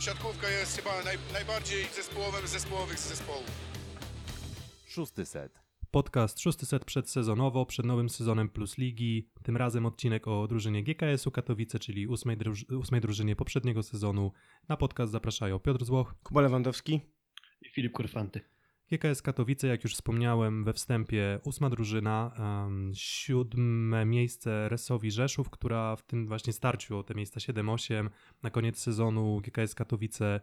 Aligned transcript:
siatkówka 0.00 0.48
jest 0.48 0.76
chyba 0.76 1.02
naj, 1.04 1.16
najbardziej 1.32 1.84
zespołowym 1.84 2.46
z 2.46 2.50
zespołowych 2.50 2.98
zespołów. 2.98 3.50
Szósty 4.86 5.26
set. 5.26 5.60
Podcast 5.90 6.40
szósty 6.40 6.66
set 6.66 6.84
przedsezonowo, 6.84 7.66
przed 7.66 7.86
nowym 7.86 8.08
sezonem 8.08 8.48
Plus 8.48 8.78
Ligi. 8.78 9.28
Tym 9.42 9.56
razem 9.56 9.86
odcinek 9.86 10.28
o 10.28 10.46
drużynie 10.48 10.82
GKS-u 10.82 11.30
Katowice, 11.30 11.78
czyli 11.78 12.06
ósmej, 12.06 12.36
druż- 12.36 12.76
ósmej 12.78 13.00
drużynie 13.00 13.36
poprzedniego 13.36 13.82
sezonu. 13.82 14.32
Na 14.68 14.76
podcast 14.76 15.12
zapraszają 15.12 15.58
Piotr 15.58 15.84
Złoch, 15.84 16.14
Kuba 16.22 16.40
Lewandowski. 16.40 17.00
i 17.62 17.68
Filip 17.70 17.92
Kurfanty. 17.92 18.40
GKS 18.90 19.22
Katowice, 19.22 19.66
jak 19.66 19.84
już 19.84 19.94
wspomniałem 19.94 20.64
we 20.64 20.72
wstępie, 20.72 21.40
ósma 21.44 21.70
drużyna, 21.70 22.30
um, 22.38 22.92
siódme 22.94 24.04
miejsce 24.04 24.68
Resowi 24.68 25.10
Rzeszów, 25.10 25.50
która 25.50 25.96
w 25.96 26.02
tym 26.02 26.28
właśnie 26.28 26.52
starciu 26.52 26.98
o 26.98 27.02
te 27.02 27.14
miejsca 27.14 27.40
7-8 27.40 28.08
na 28.42 28.50
koniec 28.50 28.78
sezonu 28.78 29.40
GKS 29.40 29.74
Katowice 29.74 30.40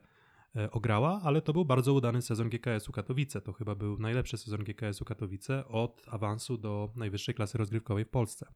e, 0.56 0.72
ograła, 0.72 1.22
ale 1.24 1.42
to 1.42 1.54
był 1.54 1.66
bardzo 1.66 1.94
udany 1.94 2.22
sezon 2.22 2.50
GKS-u 2.50 2.92
Katowice. 2.92 3.42
To 3.42 3.54
chyba 3.54 3.76
był 3.76 3.98
najlepszy 3.98 4.38
sezon 4.38 4.64
GKS-u 4.64 5.06
Katowice 5.06 5.68
od 5.68 6.02
awansu 6.08 6.58
do 6.58 6.90
najwyższej 6.96 7.36
klasy 7.36 7.58
rozgrywkowej 7.58 8.06
w 8.06 8.10
Polsce. 8.10 8.48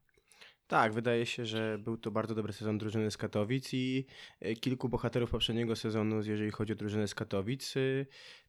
Tak, 0.68 0.94
wydaje 0.94 1.26
się, 1.26 1.46
że 1.46 1.78
był 1.78 1.98
to 1.98 2.12
bardzo 2.12 2.36
dobry 2.36 2.54
sezon 2.54 2.78
drużyny 2.78 3.12
z 3.12 3.18
Katowic 3.18 3.74
i 3.74 4.06
e, 4.40 4.56
kilku 4.56 4.90
bohaterów 4.90 5.32
poprzedniego 5.32 5.76
sezonu, 5.76 6.16
jeżeli 6.24 6.52
chodzi 6.52 6.74
o 6.74 6.76
drużynę 6.76 7.08
z 7.08 7.16
Katowic, 7.16 7.78
e, 7.78 7.80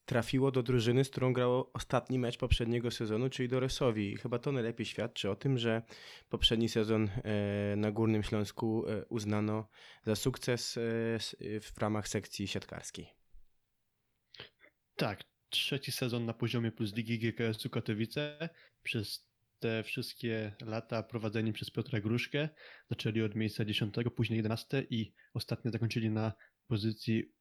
trafiło 0.07 0.51
do 0.51 0.63
drużyny, 0.63 1.05
z 1.05 1.11
którą 1.11 1.33
grało 1.33 1.71
ostatni 1.73 2.19
mecz 2.19 2.39
poprzedniego 2.39 2.91
sezonu, 2.91 3.31
czyli 3.31 3.49
do 3.49 3.61
Resowi. 3.61 4.13
I 4.13 4.17
chyba 4.17 4.39
to 4.39 4.53
najlepiej 4.53 4.87
świadczy 4.87 5.31
o 5.31 5.37
tym, 5.37 5.59
że 5.59 5.83
poprzedni 6.29 6.69
sezon 6.69 7.09
e, 7.09 7.77
na 7.77 7.91
Górnym 7.93 8.23
Śląsku 8.23 8.89
e, 8.89 9.05
uznano 9.05 9.69
za 10.05 10.16
sukces 10.16 10.79
w 11.61 11.79
ramach 11.79 12.09
sekcji 12.09 12.49
siatkarskiej. 12.49 13.07
Tak, 14.97 15.25
trzeci 15.51 15.93
sezon 15.93 16.25
na 16.25 16.35
poziomie 16.35 16.73
plus 16.73 16.95
ligi 16.95 17.19
GKS-u 17.19 17.71
Katowice. 17.71 18.49
Przez 18.82 19.27
te 19.59 19.82
wszystkie 19.82 20.52
lata 20.60 21.02
prowadzeni 21.02 21.52
przez 21.52 21.70
Piotra 21.70 22.01
Gruszkę. 22.01 22.48
Zaczęli 22.90 23.23
od 23.23 23.34
miejsca 23.34 23.64
10, 23.64 23.95
później 24.16 24.37
11 24.37 24.87
i 24.90 25.12
ostatnio 25.34 25.70
zakończyli 25.70 26.10
na 26.10 26.32
pozycji 26.66 27.32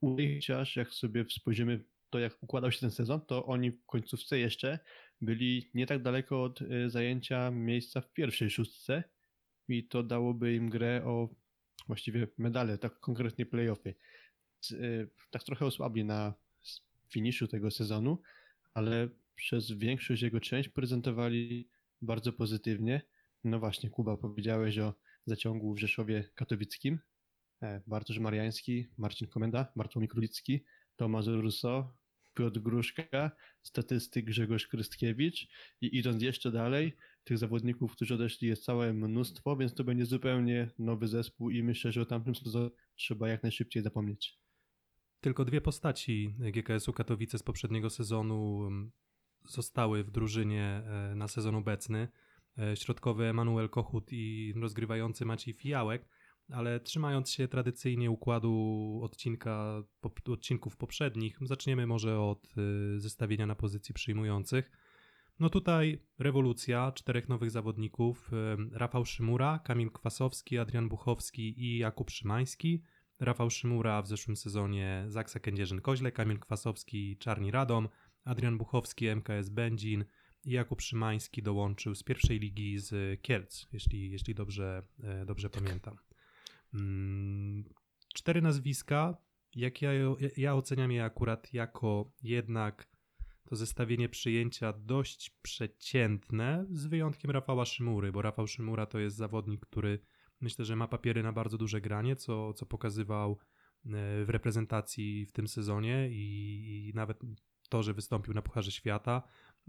u 0.00 0.16
chociaż 0.34 0.76
jak 0.76 0.88
sobie 0.88 1.24
spojrzymy 1.30 1.84
to 2.14 2.18
jak 2.18 2.42
układał 2.42 2.72
się 2.72 2.80
ten 2.80 2.90
sezon, 2.90 3.26
to 3.26 3.46
oni 3.46 3.70
w 3.70 3.86
końcówce 3.86 4.38
jeszcze 4.38 4.78
byli 5.20 5.70
nie 5.74 5.86
tak 5.86 6.02
daleko 6.02 6.42
od 6.42 6.62
y, 6.62 6.90
zajęcia 6.90 7.50
miejsca 7.50 8.00
w 8.00 8.12
pierwszej 8.12 8.50
szóstce 8.50 9.04
i 9.68 9.88
to 9.88 10.02
dałoby 10.02 10.54
im 10.54 10.70
grę 10.70 11.02
o 11.04 11.28
właściwie 11.86 12.28
medale, 12.38 12.78
tak 12.78 13.00
konkretnie 13.00 13.46
playoffy. 13.46 13.94
Y, 14.70 15.10
Tak 15.30 15.44
trochę 15.44 15.66
osłabli 15.66 16.04
na 16.04 16.34
finiszu 17.08 17.48
tego 17.48 17.70
sezonu, 17.70 18.22
ale 18.74 19.08
przez 19.34 19.72
większość 19.72 20.22
jego 20.22 20.40
część 20.40 20.68
prezentowali 20.68 21.68
bardzo 22.02 22.32
pozytywnie. 22.32 23.02
No 23.44 23.58
właśnie, 23.58 23.90
Kuba, 23.90 24.16
powiedziałeś 24.16 24.78
o 24.78 24.94
zaciągu 25.26 25.74
w 25.74 25.78
Rzeszowie 25.78 26.30
Katowickim. 26.34 26.98
E, 27.62 27.80
Bartosz 27.86 28.18
Mariański, 28.18 28.86
Marcin 28.98 29.28
Komenda, 29.28 29.72
Bartłomiej 29.76 30.08
Królicki, 30.08 30.64
Tomasz 30.96 31.26
Russo, 31.26 31.94
Piotr 32.34 32.60
Gruszka, 32.60 33.30
statystyk 33.62 34.24
Grzegorz 34.24 34.68
Krystkiewicz 34.68 35.48
i 35.80 35.98
idąc 35.98 36.22
jeszcze 36.22 36.52
dalej, 36.52 36.96
tych 37.24 37.38
zawodników, 37.38 37.92
którzy 37.92 38.14
odeszli 38.14 38.48
jest 38.48 38.64
całe 38.64 38.92
mnóstwo, 38.92 39.56
więc 39.56 39.74
to 39.74 39.84
będzie 39.84 40.06
zupełnie 40.06 40.70
nowy 40.78 41.08
zespół 41.08 41.50
i 41.50 41.62
myślę, 41.62 41.92
że 41.92 42.00
o 42.00 42.06
tamtym 42.06 42.34
sezonie 42.34 42.70
trzeba 42.96 43.28
jak 43.28 43.42
najszybciej 43.42 43.82
zapomnieć. 43.82 44.38
Tylko 45.20 45.44
dwie 45.44 45.60
postaci 45.60 46.34
GKS-u 46.38 46.92
Katowice 46.92 47.38
z 47.38 47.42
poprzedniego 47.42 47.90
sezonu 47.90 48.68
zostały 49.48 50.04
w 50.04 50.10
drużynie 50.10 50.82
e, 50.86 51.14
na 51.14 51.28
sezon 51.28 51.54
obecny. 51.54 52.08
E, 52.58 52.76
Środkowy 52.76 53.24
Emanuel 53.24 53.68
Kochut 53.68 54.12
i 54.12 54.52
rozgrywający 54.56 55.24
Maciej 55.24 55.54
Fijałek, 55.54 56.08
ale 56.48 56.80
trzymając 56.80 57.30
się 57.30 57.48
tradycyjnie 57.48 58.10
układu 58.10 59.00
odcinka, 59.02 59.82
odcinków 60.28 60.76
poprzednich, 60.76 61.38
zaczniemy 61.42 61.86
może 61.86 62.20
od 62.20 62.46
e, 62.46 63.00
zestawienia 63.00 63.46
na 63.46 63.54
pozycji 63.54 63.94
przyjmujących. 63.94 64.70
No 65.40 65.50
tutaj 65.50 66.02
rewolucja, 66.18 66.92
czterech 66.92 67.28
nowych 67.28 67.50
zawodników, 67.50 68.30
Rafał 68.72 69.04
Szymura, 69.04 69.58
Kamil 69.58 69.90
Kwasowski, 69.90 70.58
Adrian 70.58 70.88
Buchowski 70.88 71.64
i 71.64 71.78
Jakub 71.78 72.10
Szymański. 72.10 72.82
Rafał 73.20 73.50
Szymura 73.50 74.02
w 74.02 74.08
zeszłym 74.08 74.36
sezonie 74.36 75.04
Zaksa 75.06 75.40
Kędzierzyn-Koźle, 75.40 76.12
Kamil 76.12 76.38
Kwasowski 76.38 77.16
Czarni 77.18 77.50
Radom, 77.50 77.88
Adrian 78.24 78.58
Buchowski 78.58 79.08
MKS 79.08 79.48
Będzin 79.48 80.04
i 80.44 80.50
Jakub 80.50 80.82
Szymański 80.82 81.42
dołączył 81.42 81.94
z 81.94 82.02
pierwszej 82.02 82.38
ligi 82.38 82.78
z 82.78 83.20
Kielc, 83.22 83.66
jeśli, 83.72 84.10
jeśli 84.10 84.34
dobrze, 84.34 84.82
e, 85.02 85.26
dobrze 85.26 85.50
pamiętam. 85.50 85.96
Mm, 86.74 87.64
Cztery 88.14 88.42
nazwiska, 88.42 89.16
jak 89.54 89.82
ja, 89.82 89.90
ja 90.36 90.54
oceniam 90.54 90.92
je 90.92 91.04
akurat 91.04 91.54
jako 91.54 92.12
jednak 92.22 92.88
to 93.44 93.56
zestawienie 93.56 94.08
przyjęcia 94.08 94.72
dość 94.72 95.30
przeciętne, 95.42 96.66
z 96.70 96.86
wyjątkiem 96.86 97.30
Rafała 97.30 97.64
Szymury, 97.64 98.12
bo 98.12 98.22
Rafał 98.22 98.46
Szymura 98.46 98.86
to 98.86 98.98
jest 98.98 99.16
zawodnik, 99.16 99.60
który 99.60 99.98
myślę, 100.40 100.64
że 100.64 100.76
ma 100.76 100.88
papiery 100.88 101.22
na 101.22 101.32
bardzo 101.32 101.58
duże 101.58 101.80
granie, 101.80 102.16
co, 102.16 102.52
co 102.52 102.66
pokazywał 102.66 103.32
e, 103.32 103.38
w 104.24 104.26
reprezentacji 104.28 105.26
w 105.26 105.32
tym 105.32 105.48
sezonie 105.48 106.08
i, 106.10 106.88
i 106.88 106.92
nawet 106.94 107.20
to, 107.74 107.82
że 107.82 107.94
wystąpił 107.94 108.34
na 108.34 108.42
Pucharze 108.42 108.70
Świata. 108.70 109.22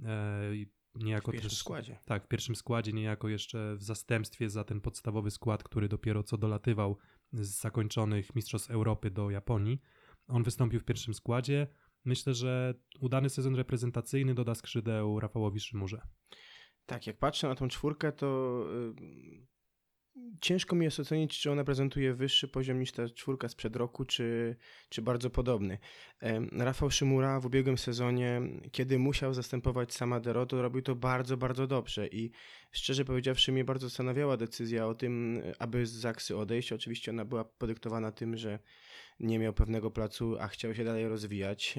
e, 0.05 0.51
Niejako 0.95 1.31
W 1.31 1.33
pierwszym 1.33 1.49
też, 1.49 1.59
składzie. 1.59 1.99
Tak, 2.05 2.25
w 2.25 2.27
pierwszym 2.27 2.55
składzie, 2.55 2.93
niejako 2.93 3.29
jeszcze 3.29 3.75
w 3.75 3.83
zastępstwie 3.83 4.49
za 4.49 4.63
ten 4.63 4.81
podstawowy 4.81 5.31
skład, 5.31 5.63
który 5.63 5.87
dopiero 5.87 6.23
co 6.23 6.37
dolatywał 6.37 6.97
z 7.33 7.59
zakończonych 7.59 8.35
Mistrzostw 8.35 8.71
Europy 8.71 9.11
do 9.11 9.29
Japonii. 9.29 9.81
On 10.27 10.43
wystąpił 10.43 10.79
w 10.79 10.83
pierwszym 10.83 11.13
składzie. 11.13 11.67
Myślę, 12.05 12.33
że 12.33 12.73
udany 12.99 13.29
sezon 13.29 13.55
reprezentacyjny 13.55 14.35
doda 14.35 14.55
skrzydeł 14.55 15.19
Rafałowi 15.19 15.59
Szymurze. 15.59 16.01
Tak, 16.85 17.07
jak 17.07 17.17
patrzę 17.17 17.47
na 17.47 17.55
tą 17.55 17.67
czwórkę, 17.67 18.11
to 18.11 18.59
y, 18.99 19.47
ciężko 20.41 20.75
mi 20.75 20.85
jest 20.85 20.99
ocenić, 20.99 21.39
czy 21.39 21.51
ona 21.51 21.63
prezentuje 21.63 22.13
wyższy 22.13 22.47
poziom 22.47 22.79
niż 22.79 22.91
ta 22.91 23.09
czwórka 23.09 23.49
sprzed 23.49 23.75
roku, 23.75 24.05
czy, 24.05 24.55
czy 24.89 25.01
bardzo 25.01 25.29
podobny. 25.29 25.77
Rafał 26.51 26.91
Szymura 26.91 27.39
w 27.39 27.45
ubiegłym 27.45 27.77
sezonie, 27.77 28.41
kiedy 28.71 28.99
musiał 28.99 29.33
zastępować 29.33 29.93
Samadero, 29.93 30.45
to 30.45 30.61
robił 30.61 30.81
to 30.81 30.95
bardzo, 30.95 31.37
bardzo 31.37 31.67
dobrze 31.67 32.07
i 32.07 32.31
szczerze 32.71 33.05
powiedziawszy 33.05 33.51
mnie 33.51 33.63
bardzo 33.63 33.89
zastanawiała 33.89 34.37
decyzja 34.37 34.87
o 34.87 34.95
tym, 34.95 35.41
aby 35.59 35.85
z 35.85 35.91
Zaksy 35.91 36.37
odejść. 36.37 36.73
Oczywiście 36.73 37.11
ona 37.11 37.25
była 37.25 37.45
podyktowana 37.45 38.11
tym, 38.11 38.37
że 38.37 38.59
nie 39.19 39.39
miał 39.39 39.53
pewnego 39.53 39.91
placu, 39.91 40.37
a 40.39 40.47
chciał 40.47 40.75
się 40.75 40.83
dalej 40.83 41.07
rozwijać. 41.07 41.75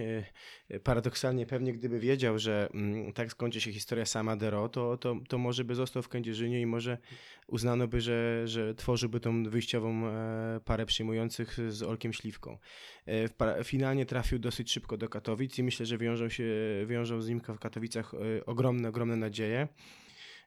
E, 0.71 0.81
Paradoksalnie 0.81 1.47
pewnie 1.47 1.73
gdyby 1.73 2.01
wiedział, 2.01 2.39
że 2.39 2.69
mm, 2.75 3.13
tak 3.13 3.31
skończy 3.31 3.61
się 3.61 3.73
historia 3.73 4.07
Samadero, 4.07 4.69
to, 4.69 4.97
to, 4.97 5.17
to 5.29 5.39
może 5.39 5.65
by 5.65 5.75
został 5.75 6.03
w 6.03 6.09
Kędzierzynie 6.09 6.61
i 6.61 6.67
może 6.67 6.99
uznano 7.47 7.89
by, 7.89 8.01
że, 8.01 8.49
że 8.49 8.75
tworzyłby 8.75 9.21
tą 9.21 9.45
wyjściową 9.45 10.07
e, 10.07 10.61
parę 10.65 10.87
przyjmujących 10.87 11.59
z 11.69 11.83
Olkiem 11.83 12.13
Śliwką. 12.13 12.59
E, 13.07 13.65
Finalnie 13.65 14.07
trafił 14.07 14.39
dosyć 14.39 14.73
szybko 14.73 14.97
do 14.97 15.09
Katowic 15.09 15.59
i 15.59 15.63
myślę, 15.63 15.87
że 15.87 15.99
wiążą 15.99 16.29
się 16.29 16.45
wiążą 16.87 17.21
z 17.21 17.29
nim 17.29 17.41
w 17.41 17.59
Katowicach 17.59 18.13
ogromne, 18.47 18.89
ogromne 18.89 19.17
nadzieje. 19.17 19.69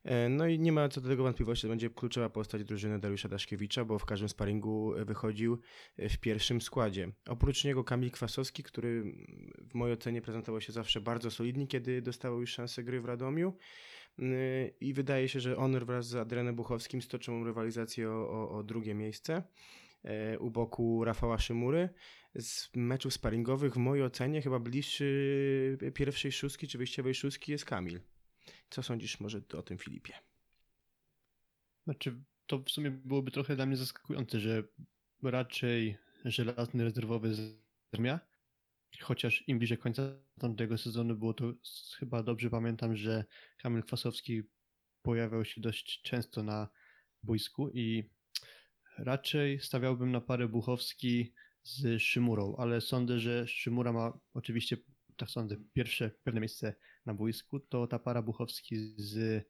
E, 0.03 0.29
No 0.29 0.47
i 0.47 0.59
nie 0.59 0.71
ma 0.71 0.89
co 0.89 1.01
do 1.01 1.09
tego 1.09 1.23
wątpliwości, 1.23 1.61
to 1.61 1.69
będzie 1.69 1.89
kluczowa 1.89 2.29
postać 2.29 2.63
drużyny 2.63 2.99
Dariusza 2.99 3.29
Daszkiewicza, 3.29 3.85
bo 3.85 3.99
w 3.99 4.05
każdym 4.05 4.29
sparingu 4.29 4.93
wychodził 5.05 5.59
w 5.97 6.17
pierwszym 6.17 6.61
składzie. 6.61 7.11
Oprócz 7.27 7.63
niego 7.63 7.83
Kamil 7.83 8.11
Kwasowski, 8.11 8.63
który 8.63 9.03
w 9.69 9.73
mojej 9.73 9.93
ocenie 9.93 10.21
prezentował 10.21 10.61
się 10.61 10.73
zawsze 10.73 11.01
bardzo 11.01 11.31
solidnie, 11.31 11.67
kiedy 11.67 12.01
dostawał 12.01 12.41
już 12.41 12.49
szansę 12.49 12.83
gry 12.83 13.01
w 13.01 13.05
Radomiu. 13.05 13.53
I 14.81 14.93
wydaje 14.93 15.29
się, 15.29 15.39
że 15.39 15.57
on 15.57 15.85
wraz 15.85 16.07
z 16.07 16.15
Adrianem 16.15 16.55
Buchowskim 16.55 17.01
stoczą 17.01 17.43
rywalizację 17.43 18.09
o, 18.09 18.29
o, 18.29 18.57
o 18.57 18.63
drugie 18.63 18.95
miejsce 18.95 19.43
e, 20.03 20.39
u 20.39 20.51
boku 20.51 21.03
Rafała 21.03 21.37
Szymury. 21.37 21.89
Z 22.35 22.69
meczów 22.75 23.13
sparingowych 23.13 23.73
w 23.73 23.77
mojej 23.77 24.05
ocenie 24.05 24.41
chyba 24.41 24.59
bliższy 24.59 25.77
pierwszej 25.93 26.31
szóstki 26.31 26.67
czy 26.67 26.77
wyjściowej 26.77 27.13
szóstki 27.13 27.51
jest 27.51 27.65
Kamil. 27.65 27.99
Co 28.69 28.83
sądzisz 28.83 29.19
może 29.19 29.41
o 29.57 29.61
tym 29.61 29.77
Filipie? 29.77 30.13
Znaczy, 31.83 32.23
to 32.47 32.59
w 32.59 32.69
sumie 32.69 32.91
byłoby 32.91 33.31
trochę 33.31 33.55
dla 33.55 33.65
mnie 33.65 33.77
zaskakujące, 33.77 34.39
że 34.39 34.63
raczej 35.23 35.97
żelazny 36.25 36.83
rezerwowy 36.83 37.33
z 37.33 37.59
Armia, 37.93 38.19
chociaż 39.01 39.43
im 39.47 39.59
bliżej 39.59 39.77
końca 39.77 40.01
tamtego 40.39 40.77
sezonu 40.77 41.15
było 41.15 41.33
to 41.33 41.53
chyba 41.97 42.23
dobrze 42.23 42.49
pamiętam, 42.49 42.95
że 42.95 43.25
Kamil 43.57 43.83
Kwasowski 43.83 44.43
pojawiał 45.01 45.45
się 45.45 45.61
dość 45.61 46.01
często 46.01 46.43
na 46.43 46.69
boisku 47.23 47.69
i 47.69 48.09
raczej 48.97 49.59
stawiałbym 49.59 50.11
na 50.11 50.21
parę 50.21 50.47
Buchowski 50.47 51.33
z 51.63 52.01
Szymurą, 52.01 52.55
ale 52.57 52.81
sądzę, 52.81 53.19
że 53.19 53.47
Szymura 53.47 53.93
ma 53.93 54.19
oczywiście, 54.33 54.77
tak 55.19 55.29
sądzę, 55.29 55.55
pierwsze 55.73 56.11
pewne 56.23 56.39
miejsce 56.39 56.73
na 57.05 57.13
boisku, 57.13 57.59
to 57.59 57.87
ta 57.87 57.99
para 57.99 58.21
Buchowski 58.21 58.75
z, 58.97 59.43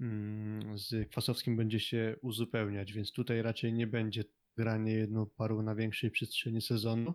mm, 0.00 0.78
z 0.78 1.10
Kwasowskim 1.10 1.56
będzie 1.56 1.80
się 1.80 2.16
uzupełniać, 2.22 2.92
więc 2.92 3.12
tutaj 3.12 3.42
raczej 3.42 3.72
nie 3.72 3.86
będzie 3.86 4.24
granie 4.56 4.92
jedną 4.92 5.26
parą 5.26 5.62
na 5.62 5.74
większej 5.74 6.10
przestrzeni 6.10 6.62
sezonu. 6.62 7.14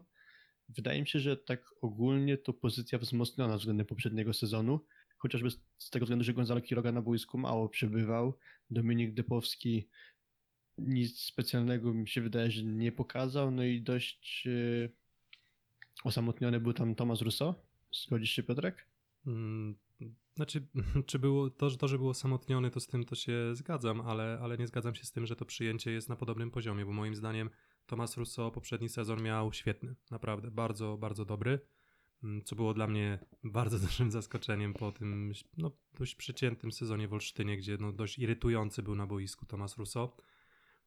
Wydaje 0.69 1.01
mi 1.01 1.07
się, 1.07 1.19
że 1.19 1.37
tak 1.37 1.63
ogólnie 1.81 2.37
to 2.37 2.53
pozycja 2.53 2.99
wzmocniona 2.99 3.57
względem 3.57 3.85
poprzedniego 3.85 4.33
sezonu, 4.33 4.85
chociażby 5.17 5.49
z- 5.51 5.89
tego 5.89 6.05
względu, 6.05 6.25
że 6.25 6.33
Gonzalo 6.33 6.61
Quiroga 6.61 6.91
na 6.91 7.01
boisku 7.01 7.37
mało 7.37 7.69
przebywał, 7.69 8.37
Dominik 8.69 9.13
Depowski 9.13 9.87
nic 10.77 11.19
specjalnego 11.21 11.93
mi 11.93 12.07
się 12.07 12.21
wydaje, 12.21 12.51
że 12.51 12.63
nie 12.63 12.91
pokazał, 12.91 13.51
no 13.51 13.63
i 13.63 13.81
dość 13.81 14.45
yy, 14.45 14.91
osamotniony 16.03 16.59
był 16.59 16.73
tam 16.73 16.95
Tomasz 16.95 17.21
Russo. 17.21 17.55
Zgodzisz 17.91 18.31
się 18.31 18.43
Piotrek? 18.43 18.87
Mm, 19.27 19.75
Znaczy, 20.35 20.67
czy 21.07 21.19
było 21.19 21.49
to, 21.49 21.69
że- 21.69 21.77
to, 21.77 21.87
że 21.87 21.97
był 21.97 22.09
osamotniony, 22.09 22.71
to 22.71 22.79
z 22.79 22.87
tym 22.87 23.03
to 23.03 23.15
się 23.15 23.55
zgadzam, 23.55 24.01
ale, 24.01 24.39
ale 24.41 24.57
nie 24.57 24.67
zgadzam 24.67 24.95
się 24.95 25.03
z 25.05 25.11
tym, 25.11 25.25
że 25.25 25.35
to 25.35 25.45
przyjęcie 25.45 25.91
jest 25.91 26.09
na 26.09 26.15
podobnym 26.15 26.51
poziomie, 26.51 26.85
bo 26.85 26.91
moim 26.93 27.15
zdaniem 27.15 27.49
Tomas 27.85 28.17
Russo 28.17 28.51
poprzedni 28.51 28.89
sezon 28.89 29.21
miał 29.23 29.53
świetny, 29.53 29.95
naprawdę, 30.11 30.51
bardzo, 30.51 30.97
bardzo 30.97 31.25
dobry, 31.25 31.59
mm, 32.23 32.43
co 32.43 32.55
było 32.55 32.73
dla 32.73 32.87
mnie 32.87 33.19
bardzo 33.43 33.79
dużym 33.79 34.11
zaskoczeniem 34.11 34.73
po 34.73 34.91
tym 34.91 35.33
no, 35.57 35.71
dość 35.93 36.15
przeciętnym 36.15 36.71
sezonie 36.71 37.07
w 37.07 37.13
Olsztynie, 37.13 37.57
gdzie 37.57 37.77
no, 37.79 37.91
dość 37.91 38.19
irytujący 38.19 38.83
był 38.83 38.95
na 38.95 39.07
boisku 39.07 39.45
Tomas 39.45 39.77
Russo. 39.77 40.15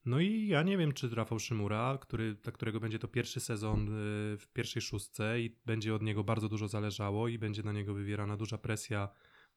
No 0.05 0.21
i 0.21 0.47
ja 0.47 0.63
nie 0.63 0.79
wiem, 0.79 0.93
czy 0.93 1.09
Rafał 1.09 1.39
Szymura, 1.39 1.99
który, 2.01 2.35
dla 2.35 2.53
którego 2.53 2.81
będzie 2.81 2.99
to 2.99 3.09
pierwszy 3.09 3.41
sezon 3.41 3.89
y, 3.89 3.91
w 4.39 4.47
pierwszej 4.53 4.83
szóstce 4.83 5.41
i 5.41 5.57
będzie 5.67 5.95
od 5.95 6.03
niego 6.03 6.25
bardzo 6.25 6.49
dużo 6.49 6.69
zależało 6.69 7.29
i 7.29 7.39
będzie 7.39 7.63
na 7.63 7.73
niego 7.73 7.95
wywierana 7.95 8.37
duża 8.37 8.59
presja 8.59 9.09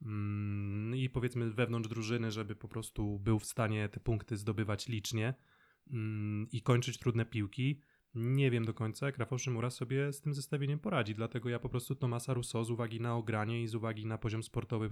mm, 0.02 0.96
i 0.96 1.10
powiedzmy 1.10 1.52
wewnątrz 1.52 1.90
drużyny, 1.90 2.32
żeby 2.32 2.56
po 2.56 2.68
prostu 2.68 3.20
był 3.20 3.40
w 3.40 3.46
stanie 3.46 3.90
te 3.90 4.00
punkty 4.00 4.38
zdobywać 4.38 4.88
licznie 4.88 5.34
mm, 5.92 6.48
i 6.52 6.62
kończyć 6.62 6.98
trudne 6.98 7.26
piłki. 7.26 7.80
Nie 8.16 8.52
wiem 8.52 8.66
do 8.66 8.74
końca, 8.74 9.06
jak 9.06 9.18
Rafał 9.18 9.40
Szymura 9.40 9.70
sobie 9.70 10.14
z 10.14 10.22
tym 10.22 10.34
zestawieniem 10.34 10.80
poradzi, 10.80 11.16
dlatego 11.16 11.50
ja 11.50 11.60
po 11.60 11.70
prostu 11.70 11.96
Tomasa 11.96 12.34
Rousseau 12.34 12.64
z 12.64 12.70
uwagi 12.70 13.02
na 13.02 13.16
ogranie 13.16 13.64
i 13.64 13.68
z 13.68 13.76
uwagi 13.76 14.06
na 14.06 14.18
poziom 14.18 14.44
sportowy, 14.44 14.90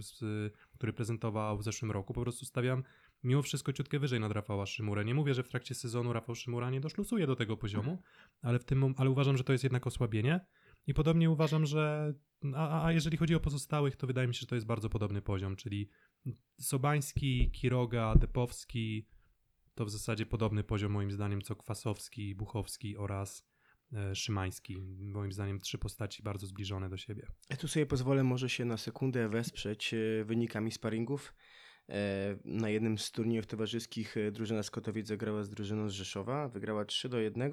który 0.74 0.94
prezentował 0.94 1.58
w 1.58 1.64
zeszłym 1.64 1.92
roku, 1.92 2.14
po 2.14 2.22
prostu 2.22 2.46
stawiam 2.46 2.84
mimo 3.24 3.42
wszystko 3.42 3.74
ciutkę 3.74 4.00
wyżej 4.00 4.20
nad 4.20 4.32
Rafała 4.32 4.66
Szymurę. 4.66 5.06
Nie 5.06 5.14
mówię, 5.14 5.34
że 5.34 5.44
w 5.44 5.50
trakcie 5.50 5.76
sezonu 5.76 6.14
Rafał 6.14 6.36
Szymura 6.36 6.70
nie 6.70 6.82
doszlusuje 6.82 7.28
do 7.28 7.36
tego 7.36 7.58
poziomu, 7.58 8.02
ale, 8.42 8.60
w 8.60 8.64
tym, 8.66 8.94
ale 8.98 9.10
uważam, 9.10 9.38
że 9.38 9.44
to 9.44 9.52
jest 9.52 9.64
jednak 9.64 9.88
osłabienie 9.88 10.40
i 10.88 10.94
podobnie 10.94 11.30
uważam, 11.30 11.66
że 11.66 12.14
a, 12.56 12.68
a- 12.70 12.86
a 12.86 12.92
jeżeli 12.92 13.18
chodzi 13.18 13.36
o 13.36 13.40
pozostałych, 13.40 13.96
to 13.96 14.08
wydaje 14.08 14.28
mi 14.28 14.36
się, 14.36 14.40
że 14.40 14.48
to 14.48 14.56
jest 14.56 14.68
bardzo 14.68 14.90
podobny 14.90 15.22
poziom, 15.22 15.56
czyli 15.56 15.90
Sobański, 16.60 17.52
Kiroga, 17.52 18.16
Depowski, 18.16 19.08
to 19.76 19.86
w 19.86 19.90
zasadzie 19.90 20.26
podobny 20.26 20.64
poziom 20.64 20.92
moim 20.92 21.12
zdaniem 21.12 21.42
co 21.42 21.56
Kwasowski, 21.56 22.36
Buchowski 22.36 22.98
oraz 22.98 23.48
e, 23.94 24.16
Szymański. 24.16 24.82
Moim 25.00 25.32
zdaniem 25.32 25.60
trzy 25.60 25.78
postaci 25.78 26.24
bardzo 26.24 26.48
zbliżone 26.48 26.90
do 26.90 26.98
siebie. 26.98 27.28
Ja 27.50 27.58
tu 27.58 27.68
sobie 27.68 27.86
pozwolę 27.86 28.24
może 28.24 28.50
się 28.50 28.66
na 28.66 28.78
sekundę 28.78 29.30
wesprzeć 29.30 29.94
e, 29.94 30.24
wynikami 30.26 30.72
sparingów. 30.72 31.34
E, 31.90 32.36
Na 32.46 32.70
jednym 32.70 32.98
z 32.98 33.12
turniejów 33.12 33.46
towarzyskich 33.48 34.18
e, 34.18 34.32
drużyna 34.32 34.64
z 34.64 34.72
Kotowic 34.72 35.08
zagrała 35.08 35.44
z 35.44 35.50
drużyną 35.50 35.90
z 35.90 35.94
Rzeszowa. 35.94 36.48
Wygrała 36.48 36.86
3 36.86 37.10
do 37.10 37.20
1. 37.20 37.52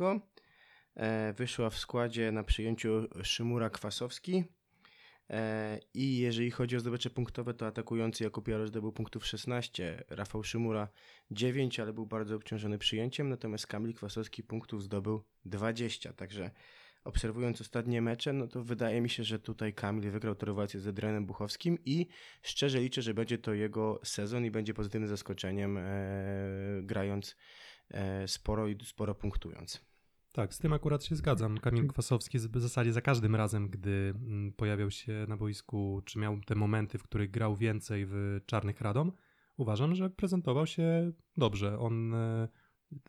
E, 0.97 1.32
Wyszła 1.32 1.71
w 1.71 1.79
składzie 1.79 2.32
na 2.32 2.44
przyjęciu 2.44 3.09
Szymura 3.23 3.71
Kwasowski. 3.71 4.44
I 5.94 6.19
jeżeli 6.19 6.50
chodzi 6.50 6.77
o 6.77 6.81
zdobycze 6.81 7.11
punktowe, 7.11 7.55
to 7.55 7.67
atakujący 7.67 8.25
Jakub 8.25 8.49
Jarosz 8.49 8.69
zdobył 8.69 8.93
punktów 8.93 9.27
16, 9.27 10.05
Rafał 10.09 10.43
Szymura 10.43 10.88
9, 11.31 11.81
ale 11.81 11.93
był 11.93 12.06
bardzo 12.06 12.37
obciążony 12.37 12.79
przyjęciem, 12.79 13.29
natomiast 13.29 13.67
Kamil 13.67 13.94
Kwasowski 13.94 14.43
punktów 14.43 14.82
zdobył 14.82 15.23
20, 15.44 16.12
także 16.12 16.50
obserwując 17.05 17.61
ostatnie 17.61 18.02
mecze, 18.02 18.32
no 18.32 18.47
to 18.47 18.64
wydaje 18.64 19.00
mi 19.00 19.11
się, 19.11 19.25
że 19.25 19.38
tutaj 19.38 19.75
Kamil 19.75 20.11
wygrał 20.11 20.35
tę 20.35 20.47
rywalizację 20.47 20.81
z 20.81 20.87
Adrianem 20.87 21.26
Buchowskim 21.26 21.79
i 21.85 22.06
szczerze 22.43 22.81
liczę, 22.81 23.02
że 23.02 23.14
będzie 23.14 23.38
to 23.38 23.55
jego 23.55 24.00
sezon 24.05 24.44
i 24.44 24.50
będzie 24.50 24.75
pozytywnym 24.75 25.08
zaskoczeniem, 25.08 25.79
e, 25.79 25.82
grając 26.82 27.37
e, 27.91 28.29
sporo 28.29 28.69
i 28.69 28.76
sporo 28.85 29.14
punktując. 29.14 29.91
Tak, 30.32 30.55
z 30.55 30.58
tym 30.58 30.73
akurat 30.73 31.05
się 31.05 31.17
zgadzam. 31.17 31.58
Kamil 31.58 31.88
Kwasowski 31.88 32.38
w 32.38 32.61
zasadzie 32.61 32.93
za 32.93 33.00
każdym 33.00 33.37
razem, 33.37 33.69
gdy 33.69 34.14
mm, 34.17 34.53
pojawiał 34.53 34.91
się 34.91 35.26
na 35.29 35.37
boisku, 35.37 36.03
czy 36.05 36.19
miał 36.19 36.41
te 36.41 36.55
momenty, 36.55 36.99
w 36.99 37.03
których 37.03 37.31
grał 37.31 37.56
więcej 37.56 38.06
w 38.06 38.41
Czarnych 38.46 38.81
Radom, 38.81 39.12
uważam, 39.56 39.94
że 39.94 40.11
prezentował 40.11 40.67
się 40.67 41.12
dobrze. 41.37 41.79
On 41.79 42.14
e, 42.14 42.49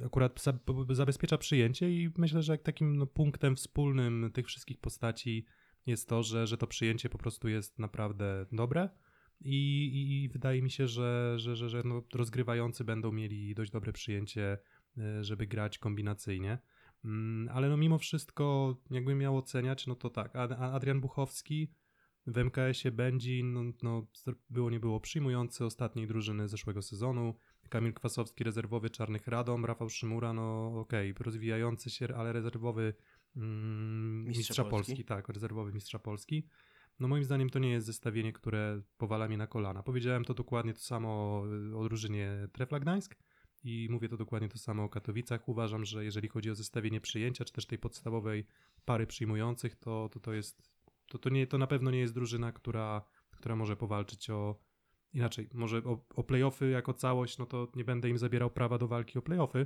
akurat 0.05 0.43
zabezpiecza 0.89 1.37
przyjęcie 1.37 1.91
i 1.91 2.09
myślę, 2.17 2.41
że 2.41 2.57
takim 2.57 2.97
no, 2.97 3.07
punktem 3.07 3.55
wspólnym 3.55 4.31
tych 4.33 4.47
wszystkich 4.47 4.79
postaci 4.79 5.45
jest 5.85 6.09
to, 6.09 6.23
że, 6.23 6.47
że 6.47 6.57
to 6.57 6.67
przyjęcie 6.67 7.09
po 7.09 7.17
prostu 7.17 7.49
jest 7.49 7.79
naprawdę 7.79 8.45
dobre. 8.51 8.89
I, 9.43 9.85
i, 9.85 10.23
i 10.23 10.29
wydaje 10.29 10.61
mi 10.61 10.71
się, 10.71 10.87
że, 10.87 11.33
że, 11.39 11.55
że, 11.55 11.69
że 11.69 11.81
no, 11.85 12.03
rozgrywający 12.13 12.83
będą 12.83 13.11
mieli 13.11 13.55
dość 13.55 13.71
dobre 13.71 13.93
przyjęcie, 13.93 14.57
e, 14.97 15.23
żeby 15.23 15.47
grać 15.47 15.77
kombinacyjnie. 15.77 16.57
Mm, 17.05 17.49
Ale 17.53 17.69
no 17.69 17.77
mimo 17.77 17.97
wszystko, 17.97 18.77
jakbym 18.91 19.17
miał 19.17 19.37
oceniać, 19.37 19.87
no 19.87 19.95
to 19.95 20.09
tak, 20.09 20.35
Adrian 20.59 21.01
Buchowski 21.01 21.73
w 22.27 22.37
MKS-ie 22.37 22.91
będzie, 22.91 23.43
no, 23.43 23.63
no 23.83 24.07
było 24.49 24.69
nie 24.69 24.79
było 24.79 24.99
przyjmujący 24.99 25.65
ostatniej 25.65 26.07
drużyny 26.07 26.47
zeszłego 26.47 26.81
sezonu, 26.81 27.35
Kamil 27.71 27.93
Kwasowski 27.93 28.43
rezerwowy 28.43 28.89
Czarnych 28.89 29.27
Radom, 29.27 29.65
Rafał 29.65 29.89
Szymura, 29.89 30.33
no 30.33 30.73
okej, 30.79 31.13
rozwijający 31.19 31.89
się, 31.89 32.07
ale 32.15 32.33
rezerwowy 32.33 32.93
mm, 33.35 34.23
Mistrza 34.25 34.39
mistrza, 34.39 34.63
Polski. 34.63 34.91
Polski, 34.91 35.05
tak, 35.05 35.29
rezerwowy 35.29 35.73
mistrza 35.73 35.99
Polski. 35.99 36.47
No 36.99 37.07
moim 37.07 37.23
zdaniem 37.23 37.49
to 37.49 37.59
nie 37.59 37.71
jest 37.71 37.85
zestawienie, 37.85 38.33
które 38.33 38.81
powala 38.97 39.27
mnie 39.27 39.37
na 39.37 39.47
kolana. 39.47 39.83
Powiedziałem 39.83 40.25
to 40.25 40.33
dokładnie 40.33 40.73
to 40.73 40.79
samo 40.79 41.43
y, 41.71 41.77
o 41.77 41.83
drużynie 41.83 42.47
Trefla 42.53 42.79
Gdańsk, 42.79 43.15
i 43.63 43.87
mówię 43.91 44.09
to 44.09 44.17
dokładnie 44.17 44.49
to 44.49 44.57
samo 44.57 44.83
o 44.83 44.89
Katowicach. 44.89 45.49
Uważam, 45.49 45.85
że 45.85 46.05
jeżeli 46.05 46.27
chodzi 46.27 46.51
o 46.51 46.55
zestawienie 46.55 47.01
przyjęcia, 47.01 47.45
czy 47.45 47.53
też 47.53 47.65
tej 47.65 47.77
podstawowej 47.77 48.45
pary 48.85 49.07
przyjmujących, 49.07 49.75
to 49.75 50.09
to, 50.09 50.19
to 50.19 50.33
jest. 50.33 50.71
To, 51.07 51.17
to, 51.17 51.29
nie, 51.29 51.47
to 51.47 51.57
na 51.57 51.67
pewno 51.67 51.91
nie 51.91 51.99
jest 51.99 52.13
drużyna, 52.13 52.51
która, 52.51 53.01
która 53.31 53.55
może 53.55 53.77
powalczyć 53.77 54.29
o. 54.29 54.70
Inaczej, 55.13 55.49
może 55.53 55.77
o, 55.77 56.05
o 56.15 56.23
playoffy 56.23 56.69
jako 56.69 56.93
całość, 56.93 57.37
no 57.37 57.45
to 57.45 57.67
nie 57.75 57.83
będę 57.83 58.09
im 58.09 58.17
zabierał 58.17 58.49
prawa 58.49 58.77
do 58.77 58.87
walki 58.87 59.19
o 59.19 59.21
playoffy, 59.21 59.65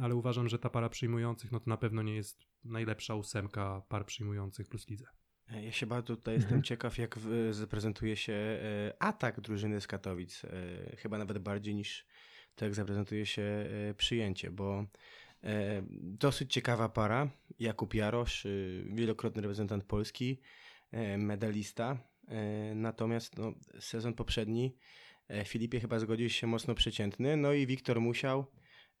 ale 0.00 0.14
uważam, 0.14 0.48
że 0.48 0.58
ta 0.58 0.70
para 0.70 0.88
przyjmujących, 0.88 1.52
no 1.52 1.60
to 1.60 1.70
na 1.70 1.76
pewno 1.76 2.02
nie 2.02 2.14
jest 2.14 2.44
najlepsza 2.64 3.14
ósemka 3.14 3.82
par 3.88 4.06
przyjmujących 4.06 4.68
plus 4.68 4.88
lidze. 4.88 5.06
E, 5.50 5.64
Ja 5.64 5.72
się 5.72 5.86
bardzo 5.86 6.16
tutaj 6.16 6.34
jestem 6.34 6.62
ciekaw, 6.62 6.98
jak 6.98 7.18
zaprezentuje 7.50 8.16
się 8.16 8.32
e, 8.32 8.58
atak 8.98 9.40
drużyny 9.40 9.80
z 9.80 9.86
Katowic. 9.86 10.44
E, 10.44 10.96
Chyba 10.96 11.18
nawet 11.18 11.38
bardziej 11.38 11.74
niż 11.74 12.06
to, 12.54 12.64
jak 12.64 12.74
zaprezentuje 12.74 13.26
się 13.26 13.66
przyjęcie, 13.96 14.50
bo 14.50 14.84
dosyć 15.92 16.52
ciekawa 16.52 16.88
para. 16.88 17.30
Jakub 17.58 17.94
Jarosz, 17.94 18.46
wielokrotny 18.86 19.42
reprezentant 19.42 19.84
Polski, 19.84 20.40
medalista. 21.18 21.98
E, 22.28 22.74
Natomiast 22.74 23.38
no, 23.38 23.52
sezon 23.80 24.14
poprzedni 24.14 24.76
e, 25.28 25.44
Filipie 25.44 25.80
chyba 25.80 25.98
zgodził 25.98 26.28
się 26.28 26.46
mocno 26.46 26.74
przeciętny. 26.74 27.36
No 27.36 27.52
i 27.52 27.66
Wiktor 27.66 28.00
Musiał, 28.00 28.46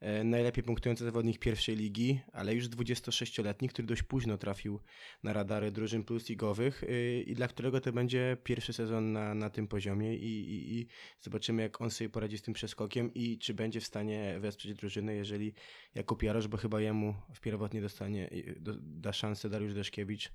e, 0.00 0.24
najlepiej 0.24 0.64
punktujący 0.64 1.04
zawodnik 1.04 1.38
pierwszej 1.38 1.76
ligi, 1.76 2.20
ale 2.32 2.54
już 2.54 2.68
26-letni, 2.68 3.68
który 3.68 3.88
dość 3.88 4.02
późno 4.02 4.38
trafił 4.38 4.80
na 5.22 5.32
radary 5.32 5.70
drużyn 5.70 6.04
plus 6.04 6.28
ligowych 6.28 6.84
i 7.26 7.34
dla 7.34 7.48
którego 7.48 7.80
to 7.80 7.92
będzie 7.92 8.36
pierwszy 8.44 8.72
sezon 8.72 9.12
na, 9.12 9.34
na 9.34 9.50
tym 9.50 9.68
poziomie 9.68 10.16
i, 10.16 10.50
i, 10.50 10.78
i 10.78 10.86
zobaczymy 11.20 11.62
jak 11.62 11.80
on 11.80 11.90
sobie 11.90 12.10
poradzi 12.10 12.38
z 12.38 12.42
tym 12.42 12.54
przeskokiem 12.54 13.14
i 13.14 13.38
czy 13.38 13.54
będzie 13.54 13.80
w 13.80 13.86
stanie 13.86 14.36
wesprzeć 14.40 14.74
drużynę, 14.74 15.14
jeżeli 15.14 15.54
Jakub 15.94 16.22
Jarosz, 16.22 16.48
bo 16.48 16.56
chyba 16.56 16.80
jemu 16.80 17.14
w 17.34 17.40
pierwotnie 17.40 17.80
dostanie, 17.80 18.30
do, 18.56 18.72
da 18.80 19.12
szansę 19.12 19.50
Dariusz 19.50 19.74
Deszkiewicz 19.74 20.32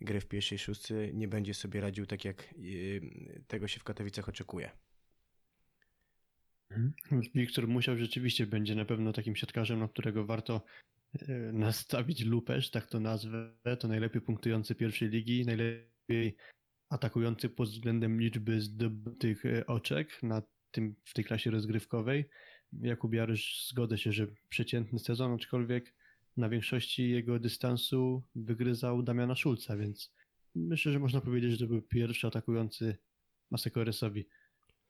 gry 0.00 0.20
w 0.20 0.26
pierwszej 0.26 0.58
szóstce, 0.58 1.12
nie 1.12 1.28
będzie 1.28 1.54
sobie 1.54 1.80
radził 1.80 2.06
tak 2.06 2.24
jak 2.24 2.54
yy, 2.58 3.00
tego 3.46 3.68
się 3.68 3.80
w 3.80 3.84
Katowicach 3.84 4.28
oczekuje. 4.28 4.70
Wiktor 7.34 7.68
Musiał 7.68 7.96
rzeczywiście 7.96 8.46
będzie 8.46 8.74
na 8.74 8.84
pewno 8.84 9.12
takim 9.12 9.36
siatkarzem, 9.36 9.78
na 9.78 9.88
którego 9.88 10.26
warto 10.26 10.62
e, 11.14 11.52
nastawić 11.52 12.24
lupę, 12.24 12.60
że 12.60 12.70
tak 12.70 12.86
to 12.86 13.00
nazwę. 13.00 13.54
To 13.78 13.88
najlepiej 13.88 14.22
punktujący 14.22 14.74
pierwszej 14.74 15.08
ligi, 15.08 15.46
najlepiej 15.46 16.36
atakujący 16.88 17.48
pod 17.48 17.68
względem 17.68 18.20
liczby 18.20 18.60
zdobytych 18.60 19.46
e, 19.46 19.66
oczek 19.66 20.22
na 20.22 20.42
tym, 20.70 20.94
w 21.04 21.14
tej 21.14 21.24
klasie 21.24 21.50
rozgrywkowej. 21.50 22.28
Jakub 22.72 23.14
Jarysz 23.14 23.68
zgodzę 23.68 23.98
się, 23.98 24.12
że 24.12 24.26
przeciętny 24.48 24.98
sezon, 24.98 25.32
aczkolwiek 25.32 25.94
na 26.38 26.48
większości 26.48 27.10
jego 27.10 27.38
dystansu 27.38 28.22
wygryzał 28.34 29.02
Damiana 29.02 29.34
Szulca, 29.34 29.76
więc 29.76 30.14
myślę, 30.54 30.92
że 30.92 30.98
można 30.98 31.20
powiedzieć, 31.20 31.50
że 31.50 31.58
to 31.58 31.66
był 31.66 31.82
pierwszy 31.82 32.26
atakujący 32.26 32.96
Masekoresowi. 33.50 34.28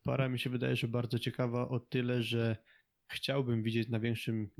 Para 0.02 0.28
mi 0.28 0.38
się 0.38 0.50
wydaje, 0.50 0.76
że 0.76 0.88
bardzo 0.88 1.18
ciekawa 1.18 1.68
o 1.68 1.80
tyle, 1.80 2.22
że 2.22 2.56
chciałbym 3.08 3.62
widzieć 3.62 3.88
na 3.88 4.00
większym 4.00 4.50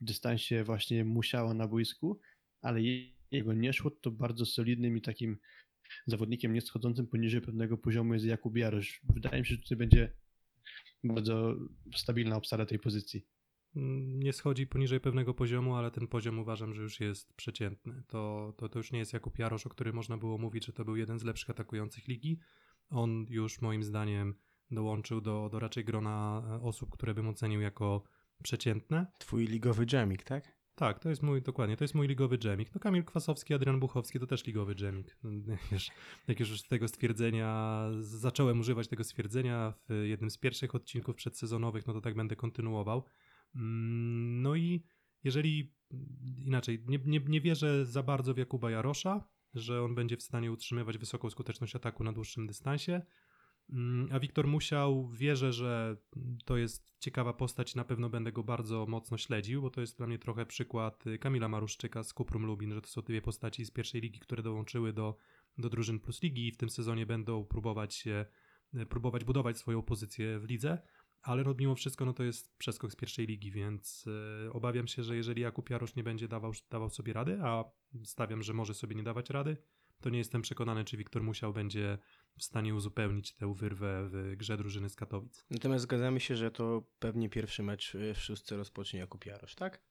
dystansie 0.00 0.64
właśnie 0.64 1.04
musiała 1.04 1.54
na 1.54 1.68
boisku, 1.68 2.20
ale 2.62 2.80
jego 3.30 3.52
nie 3.52 3.72
szło, 3.72 3.90
to 3.90 4.10
bardzo 4.10 4.46
solidnym 4.46 4.96
i 4.96 5.00
takim 5.00 5.38
zawodnikiem 6.06 6.52
nie 6.52 6.60
schodzącym 6.60 7.06
poniżej 7.06 7.40
pewnego 7.40 7.78
poziomu 7.78 8.14
jest 8.14 8.26
Jakub 8.26 8.56
Jarosz. 8.56 9.00
Wydaje 9.14 9.40
mi 9.40 9.46
się, 9.46 9.54
że 9.54 9.62
tutaj 9.62 9.78
będzie 9.78 10.12
bardzo 11.04 11.56
stabilna 11.96 12.36
obsada 12.36 12.66
tej 12.66 12.78
pozycji. 12.78 13.26
Mm, 13.76 14.22
Nie 14.22 14.32
schodzi 14.32 14.66
poniżej 14.66 15.00
pewnego 15.00 15.34
poziomu, 15.34 15.74
ale 15.74 15.90
ten 15.90 16.06
poziom 16.06 16.38
uważam, 16.38 16.74
że 16.74 16.82
już 16.82 17.00
jest 17.00 17.34
przeciętny. 17.34 18.02
To, 18.06 18.52
to, 18.56 18.68
to 18.68 18.78
już 18.78 18.92
nie 18.92 18.98
jest 18.98 19.12
Jakub 19.12 19.38
Jarosz, 19.38 19.66
o 19.66 19.70
którym 19.70 19.94
można 19.94 20.16
było 20.16 20.38
mówić, 20.38 20.66
że 20.66 20.72
to 20.72 20.84
był 20.84 20.96
jeden 20.96 21.18
z 21.18 21.24
lepszych 21.24 21.50
atakujących 21.50 22.08
ligi. 22.08 22.38
On 22.90 23.26
już 23.28 23.60
moim 23.60 23.82
zdaniem 23.82 24.34
dołączył 24.70 25.20
do, 25.20 25.48
do 25.52 25.58
raczej 25.58 25.84
grona 25.84 26.42
e, 26.50 26.62
osób, 26.62 26.90
które 26.90 27.14
bym 27.14 27.28
ocenił 27.28 27.60
jako 27.60 28.02
przeciętne. 28.42 29.06
Twój 29.18 29.46
ligowy 29.46 29.86
dżemik, 29.86 30.22
tak? 30.22 30.60
Tak, 30.74 30.98
to 30.98 31.08
jest 31.08 31.22
mój, 31.22 31.42
dokładnie, 31.42 31.76
to 31.76 31.84
jest 31.84 31.94
mój 31.94 32.08
ligowy 32.08 32.38
dżemik. 32.38 32.74
No 32.74 32.80
Kamil 32.80 33.04
Kwasowski, 33.04 33.54
Adrian 33.54 33.80
Buchowski 33.80 34.20
to 34.20 34.26
też 34.26 34.46
ligowy 34.46 34.74
dżemik. 34.74 35.16
No, 35.22 35.30
Jak 35.52 35.72
już, 35.72 35.90
jak 36.28 36.40
już 36.40 36.60
z 36.60 36.68
tego 36.68 36.88
stwierdzenia, 36.88 37.80
zacząłem 38.00 38.60
używać 38.60 38.88
tego 38.88 39.04
stwierdzenia 39.04 39.74
w 39.88 40.04
jednym 40.04 40.30
z 40.30 40.38
pierwszych 40.38 40.74
odcinków 40.74 41.16
przedsezonowych, 41.16 41.86
no 41.86 41.92
to 41.92 42.00
tak 42.00 42.14
będę 42.14 42.36
kontynuował. 42.36 43.04
Mm, 43.54 44.42
No 44.42 44.56
i 44.56 44.82
jeżeli, 45.24 45.74
inaczej, 46.38 46.84
nie, 46.86 46.98
nie, 47.06 47.20
nie 47.20 47.40
wierzę 47.40 47.86
za 47.86 48.02
bardzo 48.02 48.34
w 48.34 48.38
Jakuba 48.38 48.70
Jarosza, 48.70 49.28
że 49.54 49.82
on 49.82 49.94
będzie 49.94 50.16
w 50.16 50.22
stanie 50.22 50.52
utrzymywać 50.52 50.98
wysoką 50.98 51.30
skuteczność 51.30 51.76
ataku 51.76 52.04
na 52.04 52.12
dłuższym 52.12 52.46
dystansie. 52.46 53.02
Mm, 53.72 54.08
A 54.12 54.20
Wiktor 54.20 54.46
Musiał, 54.46 55.08
wierzę, 55.08 55.52
że 55.52 55.96
to 56.44 56.56
jest 56.56 56.94
ciekawa 56.98 57.32
postać, 57.32 57.74
na 57.74 57.84
pewno 57.84 58.10
będę 58.10 58.32
go 58.32 58.42
bardzo 58.42 58.86
mocno 58.86 59.18
śledził, 59.18 59.62
bo 59.62 59.70
to 59.70 59.80
jest 59.80 59.96
dla 59.96 60.06
mnie 60.06 60.18
trochę 60.18 60.46
przykład 60.46 61.06
y, 61.06 61.18
Kamila 61.18 61.48
Maruszczyka 61.48 62.02
z 62.02 62.12
Kuprum 62.12 62.46
Lubin, 62.46 62.74
że 62.74 62.82
to 62.82 62.88
są 62.88 63.02
dwie 63.02 63.22
postaci 63.22 63.64
z 63.64 63.70
pierwszej 63.70 64.00
ligi, 64.00 64.20
które 64.20 64.42
dołączyły 64.42 64.92
do, 64.92 65.16
do 65.58 65.68
drużyn 65.68 66.00
plus 66.00 66.22
ligi 66.22 66.48
i 66.48 66.52
w 66.52 66.56
tym 66.56 66.70
sezonie 66.70 67.06
będą 67.06 67.44
próbować 67.44 67.94
się, 67.94 68.26
y, 68.74 68.86
próbować 68.86 69.24
budować 69.24 69.58
swoją 69.58 69.82
pozycję 69.82 70.38
w 70.38 70.44
lidze, 70.44 70.78
ale 71.22 71.44
no, 71.44 71.54
mimo 71.58 71.74
wszystko 71.74 72.04
no, 72.04 72.12
to 72.12 72.22
jest 72.22 72.58
przeskok 72.58 72.92
z 72.92 72.96
pierwszej 72.96 73.26
ligi, 73.26 73.50
więc 73.50 74.06
y, 74.46 74.52
obawiam 74.52 74.86
się, 74.86 75.02
że 75.02 75.16
jeżeli 75.16 75.42
Jakub 75.42 75.70
Jarosz 75.70 75.94
nie 75.94 76.02
będzie 76.02 76.28
dawał, 76.28 76.52
dawał 76.70 76.90
sobie 76.90 77.12
rady, 77.12 77.38
a 77.42 77.64
stawiam, 78.04 78.42
że 78.42 78.52
może 78.52 78.74
sobie 78.74 78.96
nie 78.96 79.02
dawać 79.02 79.30
rady, 79.30 79.56
to 80.00 80.10
nie 80.10 80.18
jestem 80.18 80.42
przekonany, 80.42 80.84
czy 80.84 80.96
Wiktor 80.96 81.22
Musiał 81.22 81.52
będzie 81.52 81.98
w 82.38 82.42
stanie 82.44 82.74
uzupełnić 82.74 83.34
tę 83.34 83.54
wyrwę 83.54 84.08
w 84.12 84.36
grze 84.36 84.56
drużyny 84.56 84.88
z 84.88 84.96
Katowic. 84.96 85.46
Natomiast 85.50 85.82
zgadzamy 85.82 86.20
się, 86.20 86.36
że 86.36 86.50
to 86.50 86.82
pewnie 86.98 87.28
pierwszy 87.28 87.62
mecz 87.62 87.96
w 88.14 88.18
szóstce 88.18 88.56
rozpocznie 88.56 89.00
Jakub 89.00 89.26
Jarosz, 89.26 89.54
tak? 89.54 89.82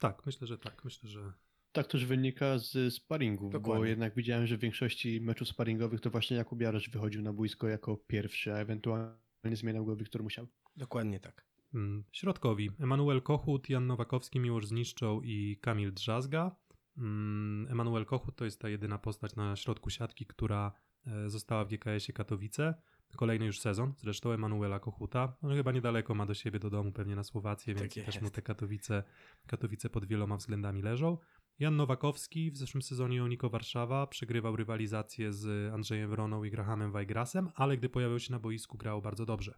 Tak, 0.00 0.26
myślę, 0.26 0.46
że 0.46 0.58
tak. 0.58 0.84
Myślę, 0.84 1.08
że 1.08 1.32
Tak 1.72 1.86
też 1.86 2.06
wynika 2.06 2.58
z 2.58 2.94
sparingów, 2.94 3.52
bo 3.52 3.58
Dokładnie. 3.58 3.88
jednak 3.88 4.14
widziałem, 4.14 4.46
że 4.46 4.56
w 4.56 4.60
większości 4.60 5.20
meczów 5.20 5.48
sparingowych 5.48 6.00
to 6.00 6.10
właśnie 6.10 6.36
Jakub 6.36 6.60
Jarosz 6.60 6.90
wychodził 6.90 7.22
na 7.22 7.32
boisko 7.32 7.68
jako 7.68 7.96
pierwszy, 7.96 8.52
a 8.54 8.56
ewentualnie 8.56 9.21
zmieniał 9.52 9.84
go 9.84 9.96
Wiktor 9.96 10.22
Musiał. 10.22 10.46
Dokładnie 10.76 11.20
tak. 11.20 11.46
mm, 11.74 12.04
środkowi 12.12 12.70
Emanuel 12.80 13.22
Kochut, 13.22 13.68
Jan 13.68 13.86
Nowakowski, 13.86 14.40
Miłosz 14.40 14.66
Zniszczą 14.66 15.20
i 15.24 15.58
Kamil 15.60 15.92
Drzazga. 15.92 16.56
Mm, 16.98 17.66
Emanuel 17.70 18.04
Kochut 18.06 18.36
to 18.36 18.44
jest 18.44 18.60
ta 18.60 18.68
jedyna 18.68 18.98
postać 18.98 19.36
na 19.36 19.56
środku 19.56 19.90
siatki, 19.90 20.26
która 20.26 20.72
e, 21.06 21.30
została 21.30 21.64
w 21.64 21.68
GKS-ie 21.68 22.12
Katowice. 22.14 22.74
Kolejny 23.16 23.46
już 23.46 23.60
sezon, 23.60 23.92
zresztą 23.98 24.30
Emanuela 24.32 24.78
Kochuta. 24.80 25.36
On 25.42 25.54
chyba 25.54 25.72
niedaleko 25.72 26.14
ma 26.14 26.26
do 26.26 26.34
siebie, 26.34 26.58
do 26.58 26.70
domu, 26.70 26.92
pewnie 26.92 27.16
na 27.16 27.22
Słowację, 27.24 27.74
Tak 27.74 27.82
więc 27.82 27.94
też 27.94 28.06
jest. 28.06 28.22
mu 28.22 28.30
te 28.30 28.42
Katowice, 28.42 29.02
Katowice 29.46 29.90
pod 29.90 30.04
wieloma 30.04 30.36
względami 30.36 30.82
leżą. 30.82 31.18
Jan 31.62 31.76
Nowakowski 31.76 32.50
w 32.50 32.56
zeszłym 32.56 32.82
sezonie 32.82 33.24
Uniko 33.24 33.50
Warszawa 33.50 34.06
przegrywał 34.06 34.56
rywalizację 34.56 35.32
z 35.32 35.72
Andrzejem 35.74 36.10
Wroną 36.10 36.44
i 36.44 36.50
Grahamem 36.50 36.92
Weigrasem, 36.92 37.50
ale 37.54 37.76
gdy 37.76 37.88
pojawił 37.88 38.18
się 38.18 38.32
na 38.32 38.38
boisku 38.38 38.78
grał 38.78 39.02
bardzo 39.02 39.26
dobrze. 39.26 39.54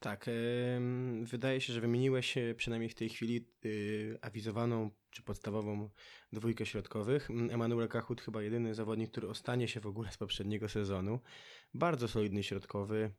Tak, 0.00 0.26
wydaje 1.22 1.60
się, 1.60 1.72
że 1.72 1.80
wymieniłeś 1.80 2.34
przynajmniej 2.56 2.90
w 2.90 2.94
tej 2.94 3.08
chwili 3.08 3.48
y, 3.64 4.18
awizowaną 4.22 4.90
czy 5.10 5.22
podstawową 5.22 5.90
dwójkę 6.32 6.66
środkowych. 6.66 7.28
Emanuel 7.50 7.88
Kachut 7.88 8.20
chyba 8.20 8.42
jedyny 8.42 8.74
zawodnik, 8.74 9.10
który 9.10 9.28
ostanie 9.28 9.68
się 9.68 9.80
w 9.80 9.86
ogóle 9.86 10.12
z 10.12 10.16
poprzedniego 10.16 10.68
sezonu. 10.68 11.20
Bardzo 11.74 12.08
solidny 12.08 12.42
środkowy, 12.42 13.10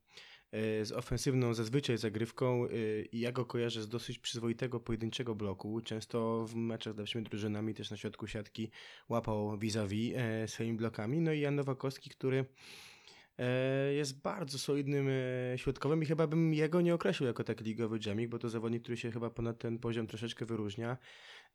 z 0.84 0.92
ofensywną 0.92 1.54
zazwyczaj 1.54 1.98
zagrywką 1.98 2.66
y, 2.66 3.08
i 3.12 3.20
ja 3.20 3.32
go 3.32 3.46
kojarzę 3.46 3.82
z 3.82 3.90
dosyć 3.90 4.20
przyzwoitego 4.20 4.80
pojedynczego 4.80 5.36
bloku. 5.36 5.82
Często 5.82 6.46
w 6.46 6.56
meczach 6.56 6.94
z 6.94 6.98
lepszymi 6.98 7.24
drużynami 7.24 7.74
też 7.74 7.92
na 7.92 7.98
środku 7.98 8.28
siatki 8.28 8.72
łapał 9.10 9.58
vis-a-vis 9.58 10.14
e, 10.16 10.48
swoimi 10.48 10.78
blokami. 10.78 11.22
No 11.22 11.34
i 11.34 11.40
Jan 11.40 11.56
Nowakowski, 11.56 12.10
który 12.10 12.46
E, 13.40 13.94
Jest 13.94 14.22
bardzo 14.22 14.60
solidnym 14.60 15.08
e, 15.10 15.58
środkowym 15.58 16.04
i 16.04 16.06
chyba 16.06 16.28
bym 16.28 16.54
jego 16.54 16.82
nie 16.82 16.94
określił 16.94 17.28
jako 17.28 17.44
taki 17.44 17.64
ligowy 17.64 18.00
dżemik, 18.00 18.30
bo 18.30 18.40
to 18.40 18.50
zawodnik, 18.50 18.84
który 18.84 18.98
się 18.98 19.12
chyba 19.12 19.30
ponad 19.30 19.60
ten 19.60 19.80
poziom 19.80 20.08
troszeczkę 20.08 20.46
wyróżnia. 20.46 20.98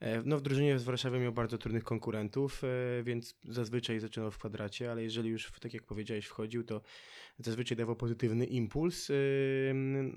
E, 0.01 0.23
No 0.25 0.39
w 0.39 0.43
drużynie 0.43 0.79
z 0.79 0.85
Warszawy 0.85 1.19
miał 1.19 1.33
bardzo 1.33 1.59
trudnych 1.59 1.85
konkurentów, 1.85 2.63
e, 2.65 3.03
więc 3.03 3.37
zazwyczaj 3.45 4.01
zaczynał 4.01 4.31
w 4.31 4.39
kwadracie, 4.39 4.91
ale 4.91 5.03
jeżeli 5.03 5.31
już, 5.31 5.53
tak 5.61 5.75
jak 5.75 5.83
powiedziałeś, 5.83 6.27
wchodził, 6.27 6.65
to 6.65 6.81
zazwyczaj 7.39 7.77
dawał 7.77 7.97
pozytywny 7.97 8.47
impuls. 8.47 9.11
E, 9.11 9.15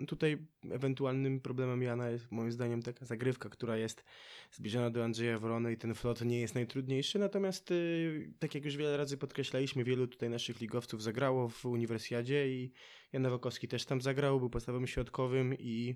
Tutaj 0.07 0.37
ewentualnym 0.71 1.39
problemem 1.41 1.81
Jana 1.81 2.09
jest 2.09 2.31
moim 2.31 2.51
zdaniem 2.51 2.81
taka 2.81 3.05
zagrywka, 3.05 3.49
która 3.49 3.77
jest 3.77 4.03
zbliżona 4.51 4.89
do 4.89 5.03
Andrzeja 5.03 5.37
Wrony 5.37 5.73
i 5.73 5.77
ten 5.77 5.95
flot 5.95 6.21
nie 6.21 6.41
jest 6.41 6.55
najtrudniejszy, 6.55 7.19
natomiast 7.19 7.73
tak 8.39 8.55
jak 8.55 8.65
już 8.65 8.77
wiele 8.77 8.97
razy 8.97 9.17
podkreślaliśmy, 9.17 9.83
wielu 9.83 10.07
tutaj 10.07 10.29
naszych 10.29 10.61
ligowców 10.61 11.03
zagrało 11.03 11.49
w 11.49 11.65
Uniwersjadzie 11.65 12.49
i 12.49 12.71
Jan 13.13 13.23
Nowakowski 13.23 13.67
też 13.67 13.85
tam 13.85 14.01
zagrał, 14.01 14.39
był 14.39 14.49
podstawowym 14.49 14.87
środkowym 14.87 15.53
i 15.59 15.95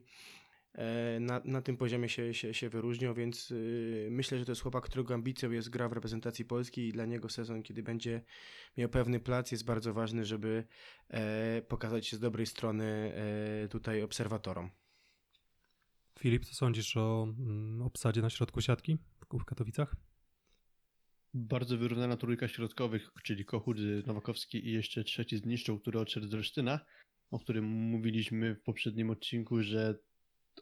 na, 1.20 1.42
na 1.46 1.62
tym 1.62 1.78
poziomie 1.78 2.10
się, 2.10 2.34
się, 2.34 2.54
się 2.54 2.70
wyróżniał, 2.70 3.14
więc 3.14 3.52
y, 3.52 4.08
myślę, 4.12 4.40
że 4.40 4.46
to 4.46 4.52
jest 4.52 4.62
chłopak, 4.62 4.84
którego 4.84 5.14
ambicją 5.14 5.52
jest 5.52 5.70
gra 5.70 5.90
w 5.90 5.94
reprezentacji 5.94 6.46
Polski 6.46 6.88
i 6.88 6.92
dla 6.92 7.06
niego 7.06 7.30
sezon, 7.30 7.64
kiedy 7.64 7.84
będzie 7.84 8.22
miał 8.78 8.90
pewny 8.90 9.20
plac, 9.20 9.52
jest 9.52 9.66
bardzo 9.66 9.94
ważny, 9.94 10.26
żeby 10.26 10.64
e, 11.10 11.62
pokazać 11.62 12.08
się 12.08 12.18
z 12.18 12.20
dobrej 12.20 12.46
strony 12.46 13.14
e, 13.64 13.68
tutaj 13.68 14.02
obserwatorom. 14.02 14.70
Filip, 16.20 16.46
co 16.46 16.56
sądzisz 16.56 16.98
o 16.98 17.28
mm, 17.40 17.82
obsadzie 17.82 18.22
na 18.22 18.30
środku 18.30 18.62
siatki 18.62 18.98
w- 19.40 19.46
Katowicach? 19.46 19.96
Bardzo 21.34 21.78
wyrównana 21.78 22.18
trójka 22.18 22.48
środkowych, 22.48 23.10
czyli 23.24 23.46
Kochut, 23.46 23.78
Nowakowski 24.08 24.68
i 24.68 24.72
jeszcze 24.72 25.04
trzeci 25.04 25.38
zniszczył, 25.38 25.80
który 25.80 26.00
odszedł 26.00 26.28
z 26.28 26.34
Olsztyna, 26.34 26.80
o 27.32 27.40
którym 27.40 27.66
mówiliśmy 27.66 28.56
w 28.56 28.62
poprzednim 28.62 29.10
odcinku, 29.10 29.64
że 29.64 30.00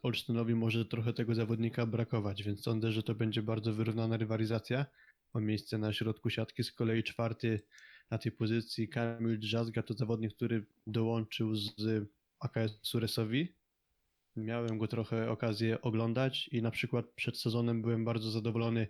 Olsztynowi 0.02 0.54
może 0.54 0.84
trochę 0.84 1.12
tego 1.12 1.34
zawodnika 1.34 1.86
brakować, 1.86 2.42
więc 2.42 2.62
sądzę, 2.62 2.92
że 2.92 3.02
to 3.02 3.14
będzie 3.14 3.42
bardzo 3.42 3.74
wyrównana 3.74 4.16
rywalizacja 4.16 4.86
o 5.32 5.40
miejsce 5.40 5.78
na 5.78 5.92
środku 5.92 6.30
siatki. 6.30 6.64
Z 6.64 6.72
kolei 6.72 7.02
czwarty 7.02 7.62
na 8.10 8.18
tej 8.18 8.32
pozycji 8.32 8.88
Kamil 8.88 9.38
Drzazga 9.38 9.82
to 9.82 9.94
zawodnik, 9.94 10.34
który 10.34 10.66
dołączył 10.86 11.54
z 11.54 12.08
AKS 12.40 12.78
Suresowi. 12.82 13.54
Miałem 14.36 14.78
go 14.78 14.88
trochę 14.88 15.30
okazję 15.30 15.80
oglądać 15.80 16.48
i 16.48 16.62
na 16.62 16.70
przykład 16.70 17.06
przed 17.06 17.38
sezonem 17.38 17.82
byłem 17.82 18.04
bardzo 18.04 18.30
zadowolony 18.30 18.88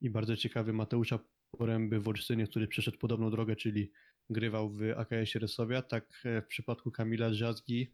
i 0.00 0.10
bardzo 0.10 0.36
ciekawy 0.36 0.72
Mateusza 0.72 1.18
Poręby 1.50 2.00
w 2.00 2.08
Olsztynie, 2.08 2.46
który 2.46 2.68
przeszedł 2.68 2.98
podobną 2.98 3.30
drogę, 3.30 3.56
czyli 3.56 3.92
grywał 4.30 4.70
w 4.70 4.82
AKS 4.96 5.34
Resowia. 5.34 5.82
Tak 5.82 6.22
e, 6.24 6.42
w 6.42 6.46
przypadku 6.46 6.90
Kamila 6.90 7.30
Drzazgi 7.30 7.92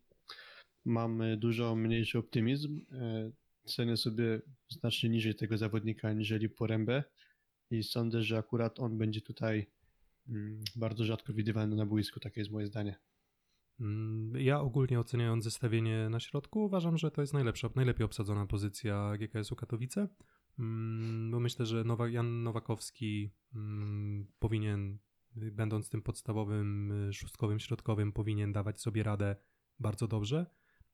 mam 0.88 1.23
e, 1.23 1.37
dużo 1.37 1.76
mniejszy 1.76 2.18
optymizm. 2.18 2.80
E, 2.92 3.30
Cenię 3.64 3.97
sobie 3.97 4.40
znacznie 4.68 5.09
niżej 5.09 5.35
tego 5.35 5.59
zawodnika 5.59 6.09
aniżeli 6.09 6.49
Porębę 6.49 7.04
i 7.71 7.83
sądzę, 7.83 8.23
że 8.23 8.38
akurat 8.38 8.80
on 8.80 8.99
będzie 8.99 9.21
tutaj 9.21 9.71
mm, 10.28 10.64
bardzo 10.76 11.04
rzadko 11.04 11.33
widywany 11.33 11.76
na 11.76 11.87
boisku, 11.87 12.21
takie 12.21 12.40
jest 12.40 12.50
moje 12.50 12.66
zdanie. 12.66 12.99
Mm, 13.80 14.40
Ja 14.40 14.61
ogólnie 14.61 15.00
oceniając 15.00 15.45
zestawienie 15.45 16.09
na 16.11 16.21
środku, 16.21 16.64
uważam, 16.64 16.99
że 16.99 17.11
to 17.11 17.21
jest 17.21 17.33
najlepsza, 17.33 17.71
najlepiej 17.75 18.04
obsadzona 18.04 18.47
pozycja 18.47 19.12
GKS-u 19.18 19.57
Katowice, 19.57 20.09
Mm, 20.59 21.30
bo 21.30 21.40
myślę, 21.40 21.66
że 21.66 21.85
Jan 22.09 22.42
Nowakowski 22.42 23.30
powinien, 24.38 24.99
będąc 25.35 25.88
tym 25.88 26.02
podstawowym 26.02 26.92
y, 27.09 27.12
szóstkowym 27.12 27.59
środkowym, 27.59 28.12
powinien 28.12 28.52
dawać 28.52 28.80
sobie 28.80 29.02
radę 29.02 29.37
bardzo 29.78 30.09
dobrze. 30.09 30.47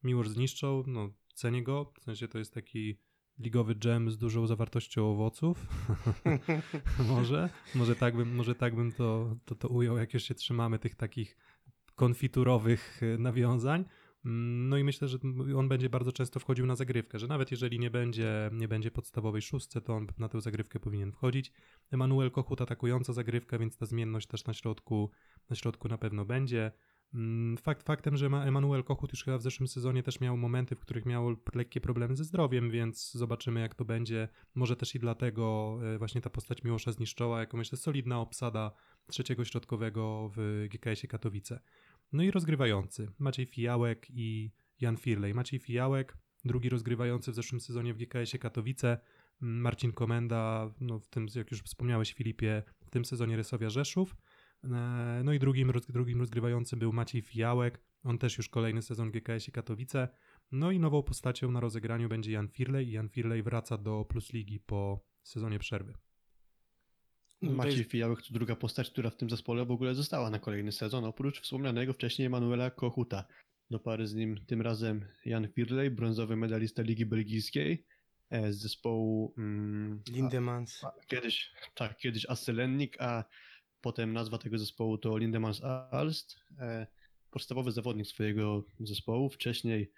Miłosz 0.04 0.28
zniszczą, 0.28 0.84
no 0.86 1.10
cenię 1.34 1.62
go, 1.62 1.92
w 2.00 2.04
sensie 2.04 2.28
to 2.28 2.38
jest 2.38 2.54
taki 2.54 2.98
ligowy 3.38 3.74
dżem 3.74 4.10
z 4.10 4.18
dużą 4.18 4.46
zawartością 4.46 5.10
owoców. 5.10 5.66
może, 7.14 7.50
może 7.74 7.96
tak 7.96 8.16
bym, 8.16 8.34
może 8.34 8.54
tak 8.54 8.74
bym 8.74 8.92
to, 8.92 9.36
to, 9.44 9.54
to 9.54 9.68
ujął, 9.68 9.96
jak 9.96 10.14
już 10.14 10.22
się 10.22 10.34
trzymamy 10.34 10.78
tych 10.78 10.94
takich 10.94 11.36
konfiturowych 11.94 13.02
y, 13.02 13.18
nawiązań. 13.18 13.84
Mm, 14.24 14.68
No 14.68 14.76
i 14.76 14.84
myślę, 14.84 15.08
że 15.08 15.18
on 15.56 15.68
będzie 15.68 15.90
bardzo 15.90 16.12
często 16.12 16.40
wchodził 16.40 16.66
na 16.66 16.76
zagrywkę, 16.76 17.18
że 17.18 17.26
nawet 17.26 17.50
jeżeli 17.50 17.78
nie 17.78 17.90
będzie, 17.90 18.50
nie 18.52 18.68
będzie 18.68 18.90
podstawowej 18.90 19.42
szóstce, 19.42 19.80
to 19.80 19.94
on 19.94 20.06
na 20.18 20.28
tę 20.28 20.40
zagrywkę 20.40 20.80
powinien 20.80 21.12
wchodzić. 21.12 21.52
Emanuel 21.90 22.30
Kochut 22.30 22.60
atakująca 22.60 23.12
zagrywka, 23.12 23.58
więc 23.58 23.76
ta 23.76 23.86
zmienność 23.86 24.26
też 24.26 24.44
na 24.44 24.54
środku, 24.54 25.10
na 25.50 25.56
środku 25.56 25.88
na 25.88 25.98
pewno 25.98 26.24
będzie. 26.24 26.72
Mm, 27.14 27.56
Fakt 27.56 27.82
faktem, 27.86 28.16
że 28.16 28.28
ma- 28.28 28.44
Emanuel 28.44 28.84
Kochut 28.84 29.12
już 29.12 29.24
chyba 29.24 29.38
w 29.38 29.42
zeszłym 29.42 29.68
sezonie 29.68 30.02
też 30.02 30.20
miał 30.20 30.36
momenty, 30.36 30.76
w 30.76 30.80
których 30.80 31.06
miał 31.06 31.36
lekkie 31.54 31.80
problemy 31.80 32.16
ze 32.16 32.24
zdrowiem, 32.24 32.70
więc 32.70 33.12
zobaczymy 33.12 33.60
jak 33.60 33.74
to 33.74 33.84
będzie. 33.84 34.28
Może 34.54 34.76
też 34.76 34.94
i 34.94 34.98
dlatego 34.98 35.78
e, 35.94 35.98
właśnie 35.98 36.20
ta 36.20 36.30
postać 36.30 36.64
Miłosza 36.64 36.92
zniszczała, 36.92 37.40
jako 37.40 37.56
myślę 37.56 37.78
solidna 37.78 38.20
obsada 38.20 38.72
trzeciego 39.06 39.44
środkowego 39.44 40.30
w 40.36 40.66
GKS-ie 40.70 41.08
Katowice. 41.08 41.60
No 42.12 42.22
i 42.22 42.30
rozgrywający 42.30 43.08
Maciej 43.18 43.46
Fijałek 43.46 44.06
i 44.10 44.50
Jan 44.80 44.96
Firlej. 44.96 45.34
Maciej 45.34 45.60
Fijałek, 45.60 46.16
drugi 46.44 46.68
rozgrywający 46.68 47.32
w 47.32 47.34
zeszłym 47.34 47.60
sezonie 47.60 47.94
w 47.94 47.96
GKS-ie 47.96 48.38
Katowice. 48.38 48.98
Mm, 49.42 49.60
Marcin 49.60 49.92
Komenda, 49.92 50.74
no 50.80 50.98
w 50.98 51.08
tym, 51.08 51.26
jak 51.34 51.50
już 51.50 51.62
wspomniałeś 51.62 52.12
Filipie, 52.12 52.62
w 52.86 52.90
tym 52.90 53.04
sezonie 53.04 53.36
Rysowia 53.36 53.70
Rzeszów. 53.70 54.16
E, 54.72 55.22
No 55.24 55.32
i 55.32 55.38
drugim, 55.38 55.72
drugim 55.88 56.20
rozgrywającym 56.20 56.78
był 56.78 56.92
Maciej 56.92 57.22
Fijałek. 57.22 57.80
On 58.04 58.18
też 58.18 58.38
już 58.38 58.48
kolejny 58.48 58.82
sezon 58.82 59.10
GKS-ie 59.10 59.52
Katowice. 59.52 60.08
No 60.52 60.70
i 60.70 60.78
nową 60.78 61.02
postacią 61.02 61.50
na 61.50 61.60
rozegraniu 61.60 62.08
będzie 62.08 62.32
Jan 62.32 62.48
Firlej. 62.48 62.88
I 62.88 62.92
Jan 62.92 63.08
Firlej 63.08 63.42
wraca 63.42 63.78
do 63.78 64.04
Plus 64.04 64.32
Ligi 64.32 64.60
po 64.60 65.04
sezonie 65.22 65.58
przerwy. 65.58 65.94
No 67.42 67.50
to 67.50 67.56
Maciej 67.56 67.84
Fijałek 67.84 68.22
to 68.22 68.34
druga 68.34 68.56
postać, 68.56 68.90
która 68.90 69.10
w 69.10 69.16
tym 69.16 69.30
zespole 69.30 69.64
w 69.64 69.70
ogóle 69.70 69.94
została 69.94 70.30
na 70.30 70.38
kolejny 70.38 70.72
sezon, 70.72 71.04
oprócz 71.04 71.40
wspomnianego 71.40 71.92
wcześniej 71.92 72.26
Emanuela 72.26 72.70
Kochuta. 72.70 73.24
Do 73.70 73.78
pary 73.78 74.06
z 74.06 74.14
nim 74.14 74.44
tym 74.46 74.62
razem 74.62 75.04
Jan 75.24 75.48
Firley, 75.48 75.90
brązowy 75.90 76.36
medalista 76.36 76.82
Ligi 76.82 77.06
Belgijskiej 77.06 77.86
e, 78.30 78.52
z 78.52 78.58
zespołu 78.58 79.34
mm, 79.38 80.02
Lindemans. 80.08 80.84
a, 80.84 80.92
kiedyś, 81.06 81.52
tak, 81.74 81.96
kiedyś 81.96 82.26
Asselennik, 82.26 82.96
a 83.00 83.24
potem 83.84 84.12
nazwa 84.12 84.38
tego 84.38 84.58
zespołu 84.58 84.98
to 84.98 85.18
Lindemans 85.18 85.62
Alst. 85.90 86.36
E, 86.58 86.86
podstawowy 87.30 87.72
zawodnik 87.72 88.06
swojego 88.06 88.64
zespołu. 88.80 89.28
Wcześniej, 89.28 89.92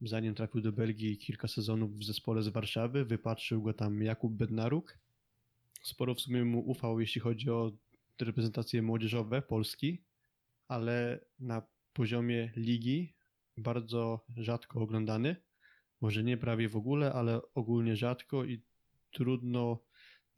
zanim 0.00 0.34
trafił 0.34 0.60
do 0.60 0.72
Belgii, 0.72 1.18
kilka 1.18 1.48
sezonów 1.48 1.98
w 1.98 2.04
zespole 2.04 2.42
z 2.42 2.48
Warszawy, 2.48 3.04
wypatrzył 3.04 3.62
go 3.62 3.72
tam 3.72 4.02
Jakub 4.02 4.32
Bednaruk. 4.32 4.98
Sporo 5.82 6.14
w 6.14 6.20
sumie 6.20 6.44
mu 6.44 6.70
ufał, 6.70 7.00
jeśli 7.00 7.20
chodzi 7.20 7.50
o 7.50 7.72
reprezentacje 8.20 8.82
młodzieżowe 8.82 9.42
Polski, 9.42 10.04
ale 10.68 11.24
na 11.38 11.62
poziomie 11.92 12.52
ligi 12.56 13.14
bardzo 13.56 14.24
rzadko 14.36 14.80
oglądany. 14.80 15.36
Może 16.00 16.24
nie 16.24 16.36
prawie 16.36 16.68
w 16.68 16.76
ogóle, 16.76 17.12
ale 17.12 17.40
ogólnie 17.54 17.96
rzadko 17.96 18.44
i 18.44 18.62
trudno 19.10 19.78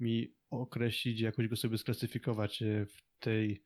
mi 0.00 0.34
określić, 0.60 1.20
jakoś 1.20 1.48
go 1.48 1.56
sobie 1.56 1.78
sklasyfikować 1.78 2.62
e, 2.62 2.86
w 2.86 3.02
tej 3.18 3.62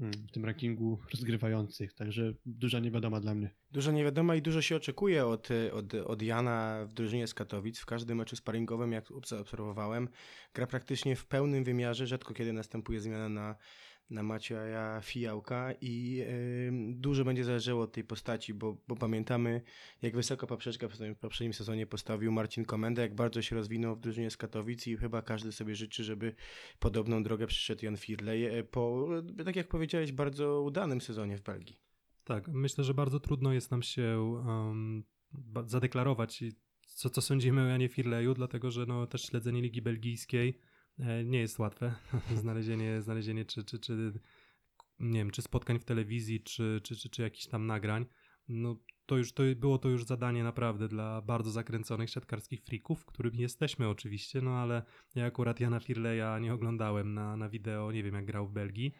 mm, 0.00 0.12
w 0.12 0.32
tym 0.32 0.44
rankingu 0.44 0.98
rozgrywających. 1.12 1.94
Także 1.94 2.34
duża 2.46 2.78
niewiadoma 2.78 3.20
dla 3.20 3.34
mnie. 3.34 3.54
Dużo 3.70 3.92
nie 3.92 4.04
wiadomo 4.04 4.34
i 4.34 4.42
dużo 4.42 4.62
się 4.62 4.76
oczekuje 4.76 5.26
od, 5.26 5.48
od, 5.72 5.94
od 5.94 6.22
Jana 6.22 6.86
w 6.88 6.94
drużynie 6.94 7.26
z 7.26 7.34
Katowic. 7.34 7.78
W 7.78 7.86
każdym 7.86 8.18
meczu 8.18 8.36
sparingowym, 8.36 8.92
jak 8.92 9.08
zaobserwowałem, 9.26 10.08
gra 10.54 10.66
praktycznie 10.66 11.16
w 11.16 11.26
pełnym 11.26 11.64
wymiarze. 11.64 12.06
Rzadko 12.06 12.34
kiedy 12.34 12.52
następuje 12.52 13.00
zmiana 13.00 13.28
na, 13.28 13.56
na 14.10 14.22
Macieja 14.22 15.00
Fijałka 15.02 15.72
i 15.80 16.24
dużo 16.90 17.24
będzie 17.24 17.44
zależało 17.44 17.82
od 17.82 17.92
tej 17.92 18.04
postaci, 18.04 18.54
bo, 18.54 18.76
bo 18.88 18.96
pamiętamy, 18.96 19.62
jak 20.02 20.16
wysoko 20.16 20.46
poprzeczkę 20.46 20.88
w 20.88 20.92
poprzednim- 21.20 21.52
sezonie 21.52 21.86
postawił 21.86 22.32
Marcin 22.32 22.64
Komenda, 22.64 23.02
jak 23.02 23.14
bardzo 23.14 23.42
się 23.42 23.56
rozwinął 23.56 23.96
w 23.96 24.00
drużynie 24.00 24.30
z 24.30 24.36
Katowic 24.36 24.86
i 24.86 24.96
chyba 24.96 25.22
każdy 25.22 25.52
sobie 25.52 25.74
życzy, 25.74 26.04
żeby 26.04 26.34
podobną 26.78 27.22
drogę 27.22 27.46
przyszedł 27.46 27.84
Jan 27.84 27.96
Firley 27.96 28.44
e, 28.44 28.64
po, 28.64 29.08
e, 29.38 29.44
tak 29.44 29.56
jak 29.56 29.68
powiedziałeś, 29.68 30.12
bardzo 30.12 30.62
udanym 30.62 31.00
sezonie 31.00 31.36
w 31.36 31.42
Belgii. 31.42 31.80
Tak, 32.24 32.48
myślę, 32.48 32.84
że 32.84 32.94
bardzo 32.94 33.20
trudno 33.20 33.52
jest 33.52 33.70
nam 33.70 33.82
się 33.82 34.36
um, 34.46 35.04
zadeklarować, 35.66 36.44
co, 36.86 37.10
co 37.10 37.20
sądzimy 37.20 37.62
o 37.62 37.66
Janie 37.66 37.88
Firleju, 37.88 38.34
dlatego 38.34 38.70
że 38.70 38.86
no, 38.86 39.06
też 39.06 39.22
śledzenie 39.22 39.62
Ligi 39.62 39.82
Belgijskiej 39.82 40.58
nie 41.24 41.38
jest 41.38 41.58
łatwe. 41.58 41.94
znalezienie, 42.42 43.02
znalezienie 43.02 43.44
czy, 43.44 43.64
czy, 43.64 43.78
czy, 43.78 44.12
nie 45.00 45.18
wiem, 45.18 45.30
czy 45.30 45.42
spotkań 45.42 45.78
w 45.78 45.84
telewizji, 45.84 46.42
czy, 46.42 46.80
czy, 46.84 46.96
czy, 46.96 47.10
czy 47.10 47.22
jakichś 47.22 47.46
tam 47.46 47.66
nagrań. 47.66 48.06
No, 48.48 48.76
to 49.06 49.16
już 49.16 49.32
to 49.32 49.42
było 49.56 49.78
to 49.78 49.88
już 49.88 50.04
zadanie 50.04 50.44
naprawdę 50.44 50.88
dla 50.88 51.22
bardzo 51.22 51.50
zakręconych 51.50 52.10
siatkarskich 52.10 52.62
frików, 52.62 53.04
którymi 53.04 53.38
jesteśmy 53.38 53.88
oczywiście, 53.88 54.40
no 54.40 54.50
ale 54.50 54.82
ja 55.14 55.26
akurat 55.26 55.60
Jana 55.60 55.80
Firleja 55.80 56.38
nie 56.38 56.54
oglądałem 56.54 57.14
na, 57.14 57.36
na 57.36 57.48
wideo, 57.48 57.92
nie 57.92 58.02
wiem 58.02 58.14
jak 58.14 58.24
grał 58.24 58.46
w 58.46 58.52
Belgii. 58.52 58.94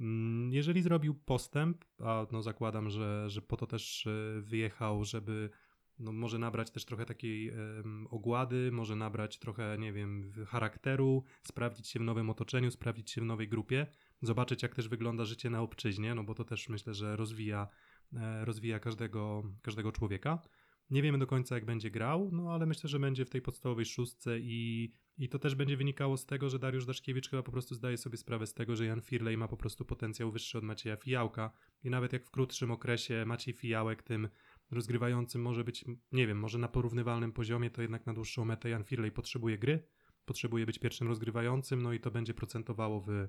Mm, 0.00 0.52
Jeżeli 0.52 0.82
zrobił 0.82 1.14
postęp, 1.14 1.84
a 1.98 2.26
no 2.32 2.42
zakładam, 2.42 2.90
że, 2.90 3.30
że 3.30 3.42
po 3.42 3.56
to 3.56 3.66
też 3.66 4.06
e, 4.06 4.40
wyjechał, 4.40 5.04
żeby 5.04 5.50
no 5.98 6.12
może 6.12 6.38
nabrać 6.38 6.70
też 6.70 6.84
trochę 6.84 7.04
takiej 7.06 7.48
em, 7.48 8.06
ogłady, 8.10 8.70
może 8.72 8.96
nabrać 8.96 9.38
trochę, 9.38 9.76
nie 9.78 9.92
wiem, 9.92 10.32
charakteru, 10.46 11.24
sprawdzić 11.42 11.88
się 11.88 11.98
w 11.98 12.02
nowym 12.02 12.30
otoczeniu, 12.30 12.70
sprawdzić 12.70 13.10
się 13.10 13.20
w 13.20 13.24
nowej 13.24 13.48
grupie, 13.48 13.86
zobaczyć 14.22 14.62
jak 14.62 14.74
też 14.74 14.88
wygląda 14.88 15.24
życie 15.24 15.50
na 15.50 15.60
obczyźnie, 15.60 16.14
no 16.14 16.24
bo 16.24 16.34
to 16.34 16.44
też 16.44 16.68
myślę, 16.68 16.94
że 16.94 17.16
rozwija, 17.16 17.68
e, 18.16 18.44
rozwija 18.44 18.78
każdego, 18.80 19.42
każdego 19.62 19.92
człowieka. 19.92 20.42
Nie 20.90 21.02
wiemy 21.02 21.18
do 21.18 21.26
końca 21.26 21.54
jak 21.54 21.64
będzie 21.64 21.90
grał, 21.90 22.30
no 22.32 22.52
ale 22.52 22.66
myślę, 22.66 22.88
że 22.88 22.98
będzie 22.98 23.24
w 23.24 23.30
tej 23.30 23.42
podstawowej 23.42 23.84
szóstce 23.84 24.38
i, 24.38 24.92
i 25.18 25.28
to 25.28 25.38
też 25.38 25.54
będzie 25.54 25.76
wynikało 25.76 26.16
z 26.16 26.26
tego, 26.26 26.48
że 26.48 26.58
Dariusz 26.58 26.86
Daszkiewicz 26.86 27.30
chyba 27.30 27.42
po 27.42 27.52
prostu 27.52 27.74
zdaje 27.74 27.96
sobie 27.96 28.16
sprawę 28.16 28.46
z 28.46 28.54
tego, 28.54 28.76
że 28.76 28.86
Jan 28.86 29.00
Firley 29.00 29.36
ma 29.36 29.48
po 29.48 29.56
prostu 29.56 29.84
potencjał 29.84 30.32
wyższy 30.32 30.58
od 30.58 30.64
Macieja 30.64 30.96
Fijałka 30.96 31.50
i 31.84 31.90
nawet 31.90 32.12
jak 32.12 32.24
w 32.24 32.30
krótszym 32.30 32.70
okresie 32.70 33.24
Maciej 33.26 33.54
Fijałek 33.54 34.02
tym 34.02 34.28
rozgrywającym 34.72 35.42
może 35.42 35.64
być, 35.64 35.84
nie 36.12 36.26
wiem, 36.26 36.38
może 36.38 36.58
na 36.58 36.68
porównywalnym 36.68 37.32
poziomie, 37.32 37.70
to 37.70 37.82
jednak 37.82 38.06
na 38.06 38.14
dłuższą 38.14 38.44
metę 38.44 38.68
Jan 38.68 38.84
Firley 38.84 39.12
potrzebuje 39.12 39.58
gry, 39.58 39.86
potrzebuje 40.24 40.66
być 40.66 40.78
pierwszym 40.78 41.08
rozgrywającym, 41.08 41.82
no 41.82 41.92
i 41.92 42.00
to 42.00 42.10
będzie 42.10 42.34
procentowało 42.34 43.00
w, 43.00 43.10
e, 43.10 43.28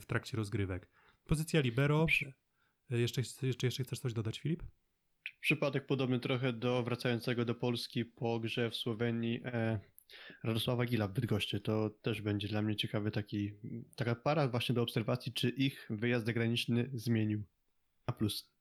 w 0.00 0.06
trakcie 0.06 0.36
rozgrywek. 0.36 0.88
Pozycja 1.24 1.60
libero. 1.60 2.06
E, 2.90 2.98
Jeszcze, 2.98 3.22
jeszcze, 3.42 3.66
jeszcze 3.66 3.84
chcesz 3.84 3.98
coś 3.98 4.12
dodać, 4.12 4.38
Filip? 4.40 4.62
Przypadek 5.40 5.86
podobny 5.86 6.20
trochę 6.20 6.52
do 6.52 6.82
wracającego 6.82 7.44
do 7.44 7.54
Polski 7.54 8.04
po 8.04 8.40
grze 8.40 8.70
w 8.70 8.76
Słowenii 8.76 9.40
e, 9.44 9.80
Radosława 10.44 10.84
Gila 10.84 11.08
w 11.08 11.12
Bydgoszczy. 11.12 11.60
To 11.60 11.90
też 11.90 12.22
będzie 12.22 12.48
dla 12.48 12.62
mnie 12.62 12.76
ciekawy 12.76 13.10
taki, 13.10 13.52
taka 13.96 14.14
para 14.14 14.48
właśnie 14.48 14.74
do 14.74 14.82
obserwacji, 14.82 15.32
czy 15.32 15.48
ich 15.48 15.86
wyjazd 15.90 16.26
zagraniczny 16.26 16.90
zmienił. 16.94 17.44
A 18.06 18.12
plus. 18.12 18.53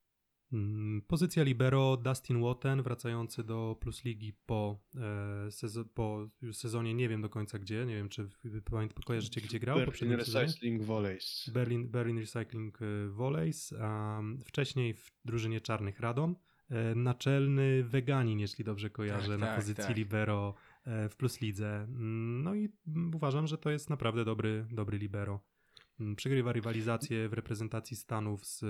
Mm, 0.54 1.02
Pozycja 1.08 1.44
libero 1.44 1.98
Dustin 1.98 2.40
Wotten 2.42 2.82
wracający 2.84 3.44
do 3.44 3.78
Plus 3.80 4.04
Ligi 4.06 4.34
po, 4.46 4.80
e, 4.96 5.52
sezo- 5.52 5.86
po 5.94 6.30
sezonie, 6.52 6.94
nie 6.94 7.10
wiem 7.10 7.22
do 7.22 7.30
końca 7.30 7.60
gdzie, 7.60 7.86
nie 7.86 7.96
wiem 7.96 8.10
czy 8.10 8.30
kojarzycie 9.06 9.42
gdzie 9.42 9.60
grał 9.60 9.78
Berlin. 9.78 10.12
Recycling 10.12 10.84
Volleys. 10.84 11.50
Berlin, 11.54 11.88
Berlin 11.90 12.20
Recycling 12.20 12.80
e, 12.82 13.08
Volleys, 13.10 13.74
wcześniej 14.46 14.94
w 14.94 15.12
drużynie 15.26 15.62
Czarnych 15.62 16.00
Radom. 16.00 16.36
E, 16.70 16.96
Naczelny 16.96 17.84
weganin, 17.84 18.40
jeśli 18.40 18.66
dobrze 18.66 18.90
kojarzę, 18.90 19.32
Tak, 19.32 19.40
na 19.40 19.46
tak, 19.46 19.56
pozycji 19.56 19.84
tak. 19.88 19.98
libero 19.98 20.56
w 20.86 21.16
Plus 21.18 21.42
Lidze. 21.42 21.84
Mm, 21.84 22.44
No 22.44 22.56
i 22.56 22.70
uważam, 23.16 23.48
że 23.48 23.58
to 23.58 23.70
jest 23.72 23.90
naprawdę 23.90 24.26
dobry, 24.26 24.66
dobry 24.72 24.98
libero. 24.98 25.40
Mm, 26.00 26.16
Przegrywa 26.16 26.52
rywalizację 26.54 27.30
w 27.30 27.34
reprezentacji 27.34 27.98
Stanów 27.98 28.46
z 28.46 28.62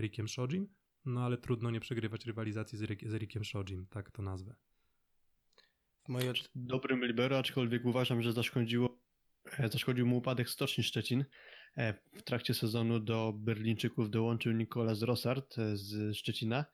Rickiem 0.00 0.28
Shojim, 0.28 0.66
no 1.04 1.24
ale 1.24 1.38
trudno 1.38 1.70
nie 1.70 1.80
przegrywać 1.80 2.26
rywalizacji 2.26 2.78
z, 2.78 2.82
Rick, 2.82 3.08
z 3.08 3.14
Rickiem 3.14 3.44
Shojim, 3.44 3.86
tak 3.86 4.10
to 4.10 4.22
nazwę. 4.22 4.54
W 6.04 6.08
mojej. 6.08 6.32
Dobrym 6.54 7.04
libero, 7.04 7.38
aczkolwiek 7.38 7.84
uważam, 7.84 8.22
że 8.22 8.32
zaszkodziło, 8.32 8.98
e, 9.58 9.68
zaszkodził 9.68 10.06
mu 10.06 10.16
upadek 10.16 10.50
Stoczni 10.50 10.84
Szczecin. 10.84 11.24
E, 11.76 11.94
W 12.12 12.22
trakcie 12.22 12.54
sezonu 12.54 13.00
do 13.00 13.32
Berlińczyków 13.36 14.10
dołączył 14.10 14.52
Nikolas 14.52 15.02
Rossard 15.02 15.58
e, 15.58 15.76
z 15.76 16.16
Szczecina 16.16 16.64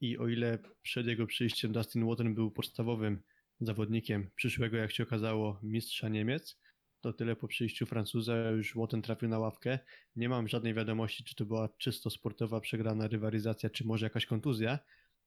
i 0.00 0.18
o 0.18 0.28
ile 0.28 0.58
przed 0.82 1.06
jego 1.06 1.26
przyjściem 1.26 1.72
Dustin 1.72 2.04
Wotten 2.04 2.34
był 2.34 2.50
podstawowym 2.50 3.22
zawodnikiem 3.60 4.30
przyszłego, 4.34 4.76
jak 4.76 4.92
się 4.92 5.02
okazało, 5.02 5.60
mistrza 5.62 6.08
Niemiec, 6.08 6.58
to 7.06 7.12
tyle 7.12 7.36
po 7.36 7.48
przyjściu 7.48 7.86
Francuza 7.86 8.50
już 8.50 8.74
Wotten 8.74 9.02
trafił 9.02 9.28
na 9.28 9.38
ławkę. 9.38 9.78
Nie 10.16 10.28
mam 10.28 10.48
żadnej 10.48 10.74
wiadomości, 10.74 11.24
czy 11.24 11.34
to 11.34 11.44
była 11.44 11.68
czysto 11.78 12.10
sportowa 12.10 12.60
przegrana 12.60 13.08
rywalizacja, 13.08 13.70
czy 13.70 13.86
może 13.86 14.06
jakaś 14.06 14.26
kontuzja, 14.26 14.78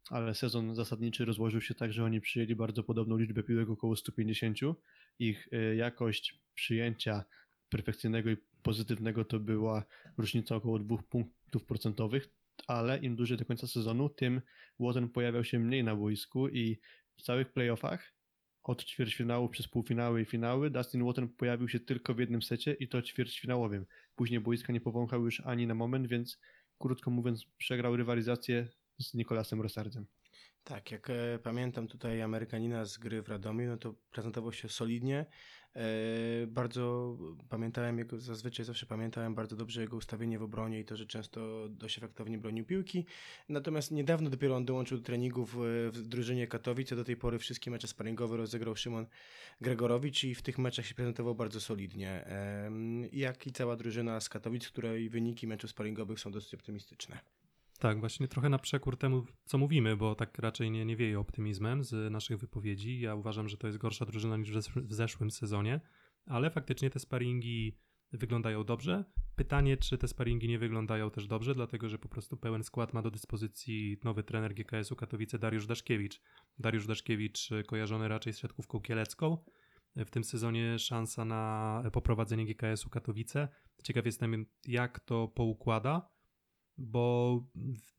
ale 0.10 0.36
sezon 0.36 0.76
zasadniczy 0.76 1.26
rozłożył 1.26 1.62
się 1.62 1.76
tak, 1.76 1.94
że 1.94 2.04
oni 2.04 2.22
przyjęli 2.22 2.56
bardzo 2.56 2.84
podobną 2.84 3.18
liczbę 3.18 3.44
piłek, 3.44 3.70
około 3.70 3.96
150. 3.96 4.58
Ich 5.20 5.48
y, 5.54 5.76
jakość 5.76 6.40
przyjęcia 6.54 7.24
perfekcyjnego 7.70 8.30
i 8.30 8.38
pozytywnego 8.64 9.26
to 9.26 9.40
była 9.40 9.86
różnica 10.18 10.56
około 10.56 10.80
2 10.80 10.98
punktów 11.10 11.66
procentowych, 11.66 12.30
ale 12.68 12.98
im 12.98 13.16
dłużej 13.16 13.38
do 13.38 13.46
końca 13.46 13.68
sezonu, 13.68 14.10
tym 14.10 14.42
Łoten 14.80 15.10
pojawiał 15.10 15.44
się 15.44 15.60
mniej 15.60 15.84
na 15.84 15.96
boisku 15.96 16.50
i 16.50 16.80
w 17.18 17.22
całych 17.22 17.54
playoffach 17.54 18.19
od 18.64 18.86
ćwierćfinału 18.86 19.50
przez 19.50 19.68
półfinały 19.68 20.22
i 20.22 20.26
finały 20.26 20.70
Dustin 20.70 21.04
Łoten 21.04 21.30
pojawił 21.30 21.70
się 21.70 21.80
tylko 21.80 22.14
w 22.14 22.20
jednym 22.20 22.42
secie 22.42 22.74
i 22.74 22.88
to 22.88 23.02
ćwierćfinałowym. 23.02 23.86
Później 24.16 24.40
boiska 24.40 24.74
nie 24.74 24.82
powąchał 24.82 25.26
już 25.26 25.40
ani 25.40 25.68
na 25.68 25.76
moment, 25.76 26.08
więc 26.08 26.40
krótko 26.80 27.12
mówiąc 27.12 27.46
przegrał 27.58 27.96
rywalizację 27.98 28.68
z 29.00 29.14
Nikolasem 29.14 29.62
Rosardem. 29.62 30.06
Tak, 30.64 30.92
jak 30.92 31.10
e, 31.10 31.40
pamiętam 31.44 31.88
tutaj 31.88 32.22
Amerykanina 32.22 32.86
z 32.86 32.98
gry 32.98 33.22
w 33.22 33.30
Radomiu, 33.30 33.68
no 33.68 33.78
to 33.78 33.94
prezentował 34.12 34.54
się 34.54 34.70
solidnie. 34.70 35.26
E, 35.76 35.82
bardzo 36.48 37.18
pamiętałem 37.50 37.98
jego, 37.98 38.20
zazwyczaj 38.20 38.66
zawsze 38.66 38.86
pamiętałem 38.86 39.36
bardzo 39.36 39.56
dobrze 39.56 39.82
jego 39.82 39.98
ustawienie 39.98 40.40
w 40.40 40.44
obronie 40.44 40.80
i 40.80 40.86
to, 40.86 40.98
że 40.98 41.06
często 41.06 41.70
dość 41.70 41.98
efektownie 41.98 42.38
bronił 42.38 42.66
piłki. 42.66 43.06
Natomiast 43.50 43.92
niedawno 43.92 44.30
dopiero 44.30 44.56
on 44.56 44.66
dołączył 44.66 44.98
do 44.98 45.04
treningów 45.04 45.56
w, 45.56 45.90
w 45.94 46.08
drużynie 46.08 46.48
Katowice. 46.48 46.96
Do 46.96 47.04
tej 47.04 47.18
pory 47.18 47.40
wszystkie 47.40 47.72
mecze 47.72 47.88
sparingowe 47.88 48.38
rozegrał 48.38 48.76
Szymon 48.76 49.06
Gregorowicz 49.62 50.24
i 50.24 50.36
w 50.36 50.42
tych 50.42 50.58
meczach 50.58 50.86
się 50.86 50.96
prezentował 50.96 51.36
bardzo 51.36 51.62
solidnie. 51.62 52.10
E, 52.10 52.72
jak 53.12 53.48
i 53.48 53.52
cała 53.52 53.76
drużyna 53.76 54.20
z 54.20 54.30
Katowic, 54.30 54.68
której 54.68 55.10
wyniki 55.10 55.48
meczów 55.48 55.70
sparingowych 55.70 56.20
są 56.20 56.32
dosyć 56.32 56.54
optymistyczne. 56.54 57.20
Tak, 57.80 58.00
właśnie 58.00 58.28
trochę 58.28 58.50
na 58.50 58.60
przekór 58.60 58.98
temu, 58.98 59.26
co 59.46 59.58
mówimy, 59.58 59.98
bo 59.98 60.16
tak 60.16 60.40
raczej 60.40 60.72
nie, 60.72 60.86
nie 60.86 60.96
wieje 60.96 61.20
optymizmem 61.20 61.84
z 61.84 62.12
naszych 62.12 62.38
wypowiedzi. 62.38 63.00
Ja 63.00 63.16
uważam, 63.16 63.50
że 63.50 63.58
to 63.58 63.68
jest 63.68 63.80
gorsza 63.80 64.06
drużyna 64.06 64.38
niż 64.38 64.52
w 64.52 64.56
zesz- 64.56 64.88
w 64.88 64.94
zeszłym 64.94 65.32
sezonie, 65.32 65.82
ale 66.26 66.50
faktycznie 66.50 66.90
te 66.90 67.00
sparingi 67.00 67.78
wyglądają 68.12 68.64
dobrze. 68.64 69.06
Pytanie, 69.36 69.78
czy 69.78 69.98
te 69.98 70.08
sparingi 70.08 70.48
nie 70.48 70.60
wyglądają 70.60 71.12
też 71.12 71.28
dobrze, 71.28 71.56
dlatego 71.56 71.90
że 71.90 72.00
po 72.00 72.10
prostu 72.10 72.38
pełen 72.38 72.64
skład 72.64 72.94
ma 72.94 73.02
do 73.02 73.12
dyspozycji 73.12 73.98
nowy 74.04 74.24
trener 74.24 74.54
GKS-u 74.54 74.96
Katowice 74.96 75.40
Dariusz 75.40 75.68
Daszkiewicz. 75.68 76.22
Dariusz 76.58 76.88
Daszkiewicz 76.88 77.52
y, 77.52 77.64
kojarzony 77.64 78.08
raczej 78.08 78.34
z 78.34 78.38
siatkówką 78.38 78.80
kielecką. 78.80 79.38
W 79.96 80.10
tym 80.10 80.24
sezonie 80.24 80.80
szansa 80.80 81.26
na 81.26 81.84
poprowadzenie 81.94 82.46
GKS-u 82.46 82.90
Katowice. 82.90 83.48
Ciekaw 83.84 84.06
jestem, 84.06 84.46
jak 84.68 85.00
to 85.00 85.28
poukłada 85.28 86.10
bo 86.80 87.44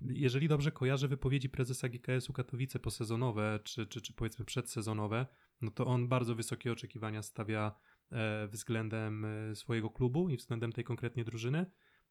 jeżeli 0.00 0.48
dobrze 0.48 0.72
kojarzę 0.72 1.08
wypowiedzi 1.08 1.48
prezesa 1.48 1.88
GKS-u 1.88 2.32
Katowice 2.32 2.78
posezonowe, 2.78 3.60
czy, 3.64 3.86
czy, 3.86 4.00
czy 4.00 4.12
powiedzmy 4.12 4.44
przedsezonowe, 4.44 5.26
no 5.60 5.70
to 5.70 5.86
on 5.86 6.08
bardzo 6.08 6.34
wysokie 6.34 6.72
oczekiwania 6.72 7.22
stawia 7.22 7.72
e, 8.12 8.48
względem 8.48 9.24
e, 9.24 9.54
swojego 9.54 9.90
klubu 9.90 10.28
i 10.28 10.36
względem 10.36 10.72
tej 10.72 10.84
konkretnie 10.84 11.24
drużyny, 11.24 11.66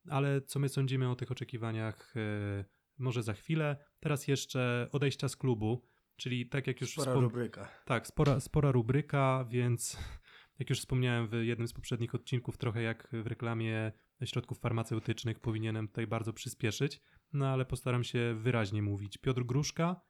ale 0.09 0.41
co 0.41 0.59
my 0.59 0.69
sądzimy 0.69 1.09
o 1.09 1.15
tych 1.15 1.31
oczekiwaniach 1.31 2.13
e, 2.17 2.65
może 2.97 3.23
za 3.23 3.33
chwilę. 3.33 3.77
Teraz 3.99 4.27
jeszcze 4.27 4.89
odejścia 4.91 5.29
z 5.29 5.35
klubu, 5.35 5.85
czyli 6.15 6.49
tak 6.49 6.67
jak 6.67 6.81
już 6.81 6.91
Spora 6.91 7.13
rubryka. 7.13 7.67
tak, 7.85 8.07
spora, 8.07 8.39
spora 8.39 8.71
rubryka, 8.71 9.45
więc 9.49 9.97
jak 10.59 10.69
już 10.69 10.79
wspomniałem 10.79 11.27
w 11.27 11.33
jednym 11.33 11.67
z 11.67 11.73
poprzednich 11.73 12.15
odcinków, 12.15 12.57
trochę 12.57 12.81
jak 12.81 13.07
w 13.11 13.27
reklamie 13.27 13.91
środków 14.25 14.59
farmaceutycznych, 14.59 15.39
powinienem 15.39 15.87
tutaj 15.87 16.07
bardzo 16.07 16.33
przyspieszyć, 16.33 17.01
no 17.33 17.47
ale 17.47 17.65
postaram 17.65 18.03
się 18.03 18.35
wyraźnie 18.39 18.81
mówić. 18.81 19.17
Piotr 19.17 19.43
Gruszka, 19.43 20.01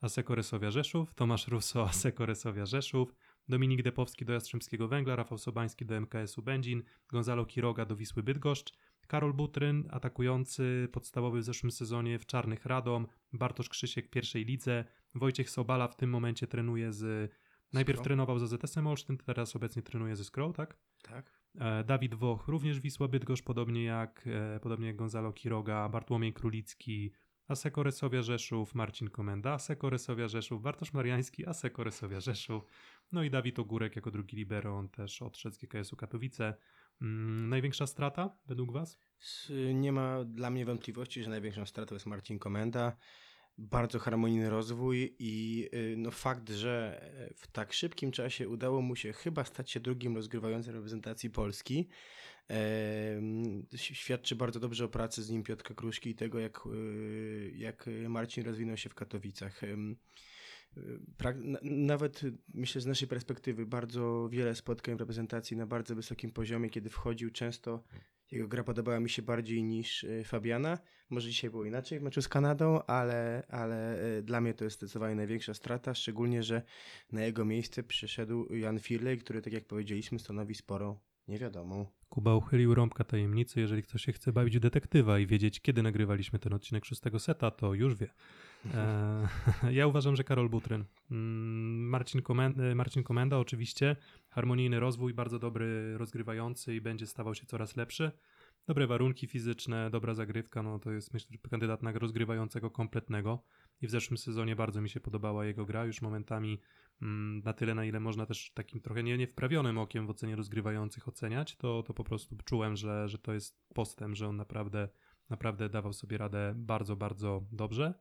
Aseko 0.00 0.34
Resowia 0.34 0.70
Rzeszów, 0.70 1.14
Tomasz 1.14 1.48
Russo, 1.48 1.82
Aseko 1.90 2.26
Resowia 2.26 2.66
Rzeszów, 2.66 3.14
Dominik 3.48 3.82
Depowski 3.82 4.24
do 4.24 4.32
Jastrzębskiego 4.32 4.88
Węgla, 4.88 5.16
Rafał 5.16 5.38
Sobański 5.38 5.86
do 5.86 5.94
MKS-u 6.00 6.42
Będzin, 6.42 6.82
Gonzalo 7.08 7.46
Kiroga 7.46 7.84
do 7.84 7.96
Wisły 7.96 8.22
Bydgoszcz, 8.22 8.72
Karol 9.06 9.34
Butryn, 9.34 9.88
atakujący 9.90 10.88
podstawowy 10.92 11.40
w 11.40 11.44
zeszłym 11.44 11.70
sezonie 11.70 12.18
w 12.18 12.26
Czarnych 12.26 12.66
Radom, 12.66 13.06
Bartosz 13.32 13.68
Krzysiek 13.68 14.10
pierwszej 14.10 14.44
lidze, 14.44 14.84
Wojciech 15.14 15.50
Sobala 15.50 15.88
w 15.88 15.96
tym 15.96 16.10
momencie 16.10 16.46
trenuje 16.46 16.92
z... 16.92 17.32
Najpierw 17.76 18.00
trenował 18.00 18.38
za 18.38 18.46
ZS-em 18.46 18.86
Olsztyn, 18.86 19.16
teraz 19.18 19.56
obecnie 19.56 19.82
trenuje 19.82 20.16
ze 20.16 20.24
Skrą, 20.24 20.52
tak? 20.52 20.76
Tak? 21.02 21.40
E, 21.58 21.84
Dawid 21.84 22.14
Woch, 22.14 22.48
również 22.48 22.80
Wisła 22.80 23.08
Bydgoszcz, 23.08 23.44
podobnie 23.44 23.84
jak, 23.84 24.24
e, 24.26 24.60
podobnie 24.60 24.86
jak 24.86 24.96
Gonzalo 24.96 25.32
Kiroga, 25.32 25.88
Bartłomiej 25.88 26.32
Królicki, 26.32 27.12
Aseko 27.48 27.82
Resowia 27.82 28.22
Rzeszów, 28.22 28.74
Marcin 28.74 29.10
Komenda, 29.10 29.52
Aseko 29.52 29.90
Resowia 29.90 30.28
Rzeszów, 30.28 30.62
Bartosz 30.62 30.92
Mariański, 30.92 31.46
Aseko 31.46 31.84
Resowia 31.84 32.20
Rzeszów, 32.20 32.64
no 33.12 33.22
i 33.22 33.30
Dawid 33.30 33.58
Ogórek 33.58 33.96
jako 33.96 34.10
drugi 34.10 34.36
libero, 34.36 34.76
on 34.76 34.88
też 34.88 35.22
odszedł 35.22 35.54
z 35.54 35.58
GKS-u 35.58 35.96
Katowice. 35.96 36.54
Mm, 37.02 37.48
największa 37.48 37.86
strata 37.86 38.36
według 38.46 38.72
Was? 38.72 38.98
Nie 39.74 39.92
ma 39.92 40.24
dla 40.24 40.50
mnie 40.50 40.64
wątpliwości, 40.64 41.22
że 41.22 41.30
największą 41.30 41.66
stratą 41.66 41.94
jest 41.94 42.06
Marcin 42.06 42.38
Komenda. 42.38 42.96
Bardzo 43.58 43.98
harmonijny 43.98 44.50
rozwój 44.50 45.16
i 45.18 45.68
y, 45.74 45.94
no, 45.96 46.10
fakt, 46.10 46.50
że 46.50 47.00
w 47.36 47.46
tak 47.46 47.72
szybkim 47.72 48.10
czasie 48.12 48.48
udało 48.48 48.82
mu 48.82 48.96
się 48.96 49.12
chyba 49.12 49.44
stać 49.44 49.70
się 49.70 49.80
drugim 49.80 50.16
rozgrywającym 50.16 50.74
reprezentacji 50.74 51.30
Polski, 51.30 51.88
em, 52.48 53.66
świadczy 53.76 54.36
bardzo 54.36 54.60
dobrze 54.60 54.84
o 54.84 54.88
pracy 54.88 55.22
z 55.22 55.30
nim 55.30 55.42
Piotrka 55.42 55.74
Kruszki 55.74 56.10
i 56.10 56.14
tego, 56.14 56.38
jak, 56.38 56.60
y, 56.66 57.52
jak 57.56 57.86
Marcin 58.08 58.44
rozwinął 58.44 58.76
się 58.76 58.88
w 58.88 58.94
Katowicach. 58.94 59.62
Y, 59.64 59.76
Pra- 61.18 61.44
na- 61.44 61.58
nawet 61.62 62.20
myślę 62.54 62.80
z 62.80 62.86
naszej 62.86 63.08
perspektywy 63.08 63.66
bardzo 63.66 64.28
wiele 64.32 64.54
spotkań 64.54 64.96
w 64.96 65.00
reprezentacji 65.00 65.56
na 65.56 65.66
bardzo 65.66 65.94
wysokim 65.94 66.30
poziomie, 66.30 66.70
kiedy 66.70 66.90
wchodził 66.90 67.30
często 67.30 67.84
jego 68.30 68.48
gra 68.48 68.64
podobała 68.64 69.00
mi 69.00 69.10
się 69.10 69.22
bardziej 69.22 69.64
niż 69.64 70.04
y, 70.04 70.24
Fabiana. 70.24 70.78
Może 71.10 71.28
dzisiaj 71.28 71.50
było 71.50 71.64
inaczej 71.64 72.00
w 72.00 72.02
meczu 72.02 72.22
z 72.22 72.28
Kanadą, 72.28 72.82
ale, 72.82 73.46
ale 73.48 74.02
y, 74.18 74.22
dla 74.22 74.40
mnie 74.40 74.54
to 74.54 74.64
jest 74.64 74.76
zdecydowanie 74.76 75.14
największa 75.14 75.54
strata, 75.54 75.94
szczególnie, 75.94 76.42
że 76.42 76.62
na 77.12 77.24
jego 77.24 77.44
miejsce 77.44 77.82
przyszedł 77.82 78.54
Jan 78.54 78.78
Firley, 78.78 79.18
który, 79.18 79.42
tak 79.42 79.52
jak 79.52 79.64
powiedzieliśmy, 79.64 80.18
stanowi 80.18 80.54
sporą 80.54 80.98
niewiadomą. 81.28 81.86
Kuba 82.08 82.34
uchylił 82.34 82.74
rąbka 82.74 83.04
tajemnicy. 83.04 83.60
Jeżeli 83.60 83.82
ktoś 83.82 84.02
się 84.02 84.12
chce 84.12 84.32
bawić 84.32 84.56
w 84.56 84.60
detektywa 84.60 85.18
i 85.18 85.26
wiedzieć, 85.26 85.60
kiedy 85.60 85.82
nagrywaliśmy 85.82 86.38
ten 86.38 86.52
odcinek 86.52 86.84
szóstego 86.84 87.18
seta, 87.18 87.50
to 87.50 87.74
już 87.74 87.94
wie. 87.94 88.08
E, 88.74 89.28
ja 89.78 89.86
uważam, 89.86 90.16
że 90.16 90.24
Karol 90.24 90.48
Butryn. 90.48 90.84
Mm, 91.10 91.88
Marcin, 91.88 92.20
Komen- 92.20 92.60
e, 92.60 92.74
Marcin 92.74 93.02
Komenda 93.02 93.38
oczywiście, 93.38 93.96
harmonijny 94.30 94.80
rozwój, 94.80 95.14
bardzo 95.14 95.38
dobry 95.38 95.98
rozgrywający 95.98 96.74
i 96.74 96.80
będzie 96.80 97.06
stawał 97.06 97.34
się 97.34 97.46
coraz 97.46 97.76
lepszy. 97.76 98.10
Dobre 98.66 98.86
warunki 98.86 99.26
fizyczne, 99.26 99.90
dobra 99.90 100.14
zagrywka, 100.14 100.62
no 100.62 100.78
to 100.78 100.92
jest 100.92 101.14
myślę, 101.14 101.28
że 101.32 101.50
kandydat 101.50 101.82
na 101.82 101.92
rozgrywającego 101.92 102.70
kompletnego. 102.70 103.42
I 103.80 103.86
w 103.86 103.90
zeszłym 103.90 104.18
sezonie 104.18 104.56
bardzo 104.56 104.80
mi 104.80 104.88
się 104.88 105.00
podobała 105.00 105.44
jego 105.44 105.66
gra, 105.66 105.84
już 105.84 106.02
momentami 106.02 106.60
mm, 107.02 107.42
na 107.44 107.52
tyle, 107.52 107.74
na 107.74 107.84
ile 107.84 108.00
można 108.00 108.26
też 108.26 108.50
takim 108.54 108.80
trochę 108.80 109.02
nie, 109.02 109.18
niewprawionym 109.18 109.78
okiem 109.78 110.06
w 110.06 110.10
ocenie 110.10 110.36
rozgrywających 110.36 111.08
oceniać, 111.08 111.56
to, 111.56 111.82
to 111.82 111.94
po 111.94 112.04
prostu 112.04 112.36
czułem, 112.44 112.76
że, 112.76 113.08
że 113.08 113.18
to 113.18 113.32
jest 113.32 113.58
postęp, 113.74 114.16
że 114.16 114.28
on 114.28 114.36
naprawdę, 114.36 114.88
naprawdę 115.30 115.68
dawał 115.68 115.92
sobie 115.92 116.18
radę 116.18 116.52
bardzo, 116.56 116.96
bardzo 116.96 117.42
dobrze. 117.52 117.94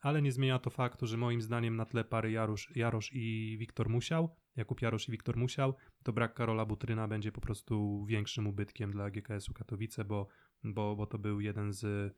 Ale 0.00 0.22
nie 0.22 0.32
zmienia 0.32 0.58
to 0.58 0.70
faktu, 0.70 1.06
że 1.06 1.16
moim 1.16 1.42
zdaniem 1.42 1.76
na 1.76 1.84
tle 1.84 2.04
pary 2.04 2.30
Jarosz, 2.30 2.76
Jarosz 2.76 3.10
i 3.12 3.56
Wiktor 3.58 3.88
Musiał, 3.88 4.36
Jakub 4.56 4.82
Jarosz 4.82 5.08
i 5.08 5.12
Wiktor 5.12 5.36
Musiał, 5.36 5.74
to 6.02 6.12
brak 6.12 6.34
Karola 6.34 6.66
Butryna 6.66 7.08
będzie 7.08 7.32
po 7.32 7.40
prostu 7.40 8.04
większym 8.04 8.46
ubytkiem 8.46 8.90
dla 8.90 9.10
GKS-u 9.10 9.52
Katowice, 9.52 10.04
bo, 10.04 10.26
bo, 10.64 10.96
bo 10.96 11.06
to 11.06 11.18
był 11.18 11.40
jeden 11.40 11.72
z. 11.72 12.14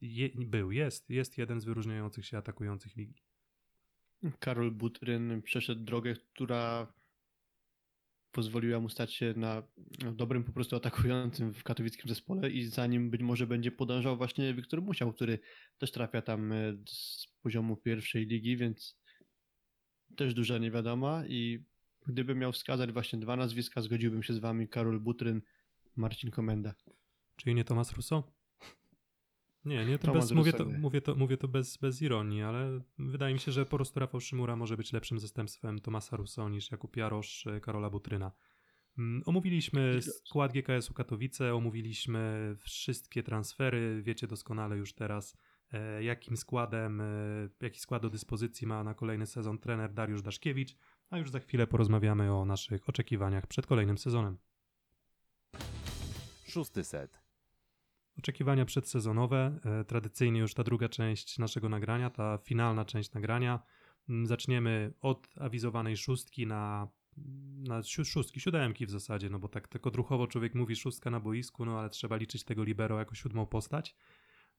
Je, 0.00 0.28
był, 0.34 0.72
jest, 0.72 1.10
jest 1.10 1.38
jeden 1.38 1.60
z 1.60 1.64
wyróżniających 1.64 2.26
się 2.26 2.38
atakujących 2.38 2.96
ligi. 2.96 3.22
Karol 4.38 4.70
Butryn 4.70 5.42
przeszedł 5.42 5.84
drogę, 5.84 6.14
która 6.14 6.92
pozwoliła 8.32 8.80
mu 8.80 8.88
stać 8.88 9.14
się 9.14 9.34
na 9.36 9.62
no, 10.04 10.12
dobrym 10.12 10.44
po 10.44 10.52
prostu 10.52 10.76
atakującym 10.76 11.54
w 11.54 11.62
katowickim 11.62 12.08
zespole 12.08 12.50
i 12.50 12.64
za 12.64 12.86
nim 12.86 13.10
być 13.10 13.20
może 13.20 13.46
będzie 13.46 13.70
podążał 13.70 14.16
właśnie 14.16 14.54
Wiktor 14.54 14.82
Musiał, 14.82 15.12
który 15.12 15.38
też 15.78 15.92
trafia 15.92 16.22
tam 16.22 16.52
e, 16.52 16.76
z 16.88 17.26
poziomu 17.42 17.76
pierwszej 17.76 18.26
ligi, 18.26 18.56
więc 18.56 19.00
też 20.16 20.34
duża 20.34 20.58
niewiadoma 20.58 21.26
i 21.26 21.64
gdybym 22.06 22.38
miał 22.38 22.52
wskazać 22.52 22.92
właśnie 22.92 23.18
dwa 23.18 23.36
nazwiska, 23.36 23.82
zgodziłbym 23.82 24.22
się 24.22 24.34
z 24.34 24.38
wami 24.38 24.68
Karol 24.68 25.00
Butryn, 25.00 25.42
Marcin 25.96 26.30
Komenda. 26.30 26.74
Czyli 27.36 27.54
nie 27.54 27.64
Tomas 27.64 27.92
Russo? 27.92 28.39
Nie, 29.64 29.86
nie, 29.86 29.98
to 29.98 30.06
Tomasz 30.06 30.22
bez, 30.22 30.32
mówię, 30.32 30.52
to, 30.52 30.64
mówię, 30.64 31.00
to, 31.00 31.14
mówię 31.14 31.36
to 31.36 31.48
bez, 31.48 31.76
bez 31.76 32.02
ironii, 32.02 32.42
ale 32.42 32.80
wydaje 32.98 33.34
mi 33.34 33.40
się, 33.40 33.52
że 33.52 33.66
po 33.66 33.76
prostu 33.76 34.00
Rafał 34.00 34.20
Szymura 34.20 34.56
może 34.56 34.76
być 34.76 34.92
lepszym 34.92 35.18
zastępstwem 35.18 35.78
Tomasa 35.78 36.16
Russo 36.16 36.48
niż 36.48 36.70
Jakub 36.70 36.96
Jarosz, 36.96 37.46
e, 37.46 37.60
Karola 37.60 37.90
Butryna. 37.90 38.32
Mm, 38.98 39.22
Omówiliśmy 39.26 40.02
skład 40.02 40.52
GKS-u 40.52 40.94
Katowice, 40.94 41.54
omówiliśmy 41.54 42.54
wszystkie 42.58 43.22
transfery, 43.22 44.02
wiecie 44.02 44.26
doskonale 44.26 44.76
już 44.76 44.92
teraz, 44.92 45.36
e, 45.72 46.02
jakim 46.02 46.36
składem, 46.36 47.00
e, 47.00 47.04
jaki 47.60 47.80
skład 47.80 48.02
do 48.02 48.10
dyspozycji 48.10 48.66
ma 48.66 48.84
na 48.84 48.94
kolejny 48.94 49.26
sezon 49.26 49.58
trener 49.58 49.92
Dariusz 49.92 50.22
Daszkiewicz, 50.22 50.76
a 51.10 51.18
już 51.18 51.30
za 51.30 51.40
chwilę 51.40 51.66
porozmawiamy 51.66 52.34
o 52.34 52.44
naszych 52.44 52.88
oczekiwaniach 52.88 53.46
przed 53.46 53.66
kolejnym 53.66 53.98
sezonem. 53.98 54.36
Szósty 56.44 56.84
set. 56.84 57.29
Oczekiwania 58.20 58.64
przedsezonowe, 58.64 59.60
e, 59.64 59.84
tradycyjnie 59.84 60.40
już 60.40 60.54
ta 60.54 60.64
druga 60.64 60.88
część 60.88 61.38
naszego 61.38 61.68
nagrania, 61.68 62.10
ta 62.10 62.38
finalna 62.38 62.84
część 62.84 63.12
nagrania. 63.12 63.62
Mm, 64.08 64.26
Zaczniemy 64.26 64.92
od 65.00 65.28
awizowanej 65.40 65.96
szóstki 65.96 66.46
na, 66.46 66.88
na 67.68 67.82
szóstki, 67.82 68.40
siódemki 68.40 68.86
w 68.86 68.90
zasadzie, 68.90 69.30
no 69.30 69.38
bo 69.38 69.48
tak, 69.48 69.68
tak 69.68 69.86
odruchowo 69.86 70.26
człowiek 70.26 70.54
mówi 70.54 70.76
szóstka 70.76 71.10
na 71.10 71.20
boisku, 71.20 71.64
no 71.64 71.78
ale 71.78 71.90
trzeba 71.90 72.16
liczyć 72.16 72.44
tego 72.44 72.64
libero 72.64 72.98
jako 72.98 73.14
siódmą 73.14 73.46
postać. 73.46 73.96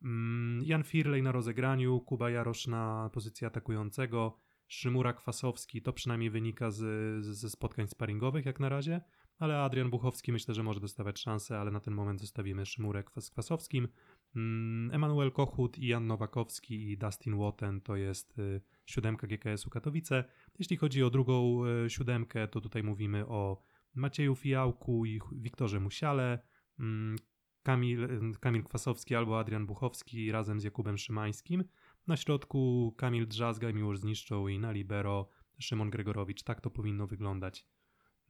Mm, 0.04 0.64
Jan 0.64 0.84
Firlej 0.84 1.24
na 1.24 1.32
rozegraniu, 1.32 2.00
Kuba 2.00 2.30
Jarosz 2.30 2.68
na 2.68 3.10
pozycji 3.14 3.48
atakującego, 3.48 4.38
Szymura 4.68 5.14
Kwasowski, 5.14 5.82
to 5.82 5.94
przynajmniej 5.94 6.30
wynika 6.30 6.72
z, 6.72 7.26
ze 7.26 7.50
spotkań 7.50 7.88
sparingowych 7.88 8.46
jak 8.46 8.60
na 8.60 8.70
razie, 8.70 9.02
ale 9.40 9.62
Adrian 9.62 9.90
Buchowski 9.90 10.32
myślę, 10.32 10.54
że 10.54 10.64
może 10.64 10.80
dostawać 10.80 11.20
szansę, 11.20 11.60
ale 11.60 11.72
na 11.72 11.80
ten 11.80 11.94
moment 11.94 12.20
zostawimy 12.22 12.66
Szymurę 12.66 13.04
Kwas- 13.04 13.22
z 13.22 13.30
Kwasowskim. 13.30 13.88
Mm, 14.36 14.92
Emanuel 14.96 15.32
Kochut 15.32 15.80
Jan 15.80 16.08
Nowakowski 16.08 16.92
i 16.92 16.98
Dustin 16.98 17.38
Woten 17.38 17.82
to 17.82 17.96
jest 17.96 18.40
y, 18.40 18.62
siódemka 18.86 19.28
GKS-u 19.28 19.70
Katowice. 19.70 20.24
Jeśli 20.60 20.78
chodzi 20.78 21.04
o 21.04 21.10
drugą 21.10 21.66
y, 21.86 21.90
siódemkę, 21.90 22.48
to 22.48 22.62
tutaj 22.62 22.84
mówimy 22.84 23.28
o 23.28 23.62
Macieju 23.96 24.36
Fijałku 24.36 25.06
i 25.06 25.20
Wiktorze 25.32 25.80
Musiale, 25.80 26.40
mm, 26.80 27.16
Kamil, 27.64 28.04
y, 28.04 28.40
Kamil 28.40 28.64
Kwasowski 28.64 29.16
albo 29.16 29.40
Adrian 29.40 29.66
Buchowski 29.66 30.32
razem 30.32 30.60
z 30.60 30.64
Jakubem 30.64 30.98
Szymańskim. 30.98 31.64
Na 32.08 32.18
środku 32.18 32.94
Kamil 32.98 33.28
Drzazga 33.28 33.70
i 33.70 33.74
Miłosz 33.74 34.00
Zniszczą 34.00 34.48
i 34.48 34.60
na 34.60 34.72
libero 34.72 35.30
Szymon 35.60 35.90
Gregorowicz. 35.90 36.44
Tak 36.44 36.62
to 36.62 36.70
powinno 36.70 37.08
wyglądać. 37.08 37.66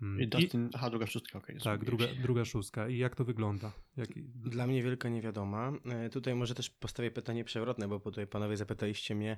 Mm, 0.02 0.22
I 0.22 0.28
Dustin, 0.28 0.70
aha, 0.74 0.90
druga 0.90 1.08
szóstka, 1.08 1.38
okej. 1.38 1.58
tak, 1.64 1.86
druga, 1.86 2.06
druga 2.22 2.46
szóstka. 2.46 2.88
I 2.90 2.98
jak 2.98 3.16
to 3.16 3.26
wygląda? 3.26 3.72
Jak, 3.98 4.10
Dla 4.36 4.68
mnie 4.68 4.84
wielka 4.84 5.10
niewiadoma. 5.10 5.74
E, 5.86 6.10
Tutaj 6.10 6.36
może 6.36 6.56
też 6.56 6.70
postawię 6.70 7.12
pytanie 7.12 7.44
przewrotne, 7.44 7.88
bo 7.88 8.00
tutaj 8.00 8.28
panowie 8.28 8.58
zapytaliście 8.58 9.16
mnie, 9.16 9.38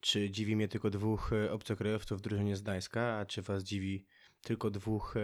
czy 0.00 0.30
dziwi 0.30 0.56
mnie 0.56 0.68
tylko 0.68 0.90
dwóch 0.90 1.32
e, 1.32 1.52
obcokrajowców 1.52 2.18
w 2.18 2.22
drużynie 2.22 2.56
z 2.56 2.62
Gdańska, 2.62 3.18
a 3.18 3.26
czy 3.26 3.42
was 3.42 3.62
dziwi 3.64 4.06
tylko 4.42 4.70
dwóch 4.70 5.14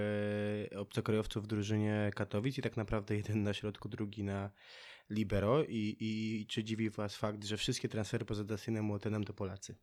e, 0.73 0.79
obcokrajowców 0.79 1.45
w 1.45 1.47
drużynie 1.47 2.11
Katowic 2.15 2.59
i 2.59 2.63
tak 2.63 2.77
naprawdę 2.77 3.17
jeden 3.17 3.43
na 3.43 3.55
środku, 3.55 3.89
drugi 3.89 4.25
na 4.25 4.51
libero 5.11 5.65
i, 5.65 5.97
i 6.01 6.47
czy 6.47 6.65
dziwi 6.65 6.91
was 6.91 7.17
fakt, 7.17 7.45
że 7.45 7.57
wszystkie 7.57 7.89
transfery 7.89 8.25
poza 8.25 8.45
Dustinem 8.45 8.91
Łotenem 8.91 9.25
to 9.25 9.33
Polacy? 9.35 9.75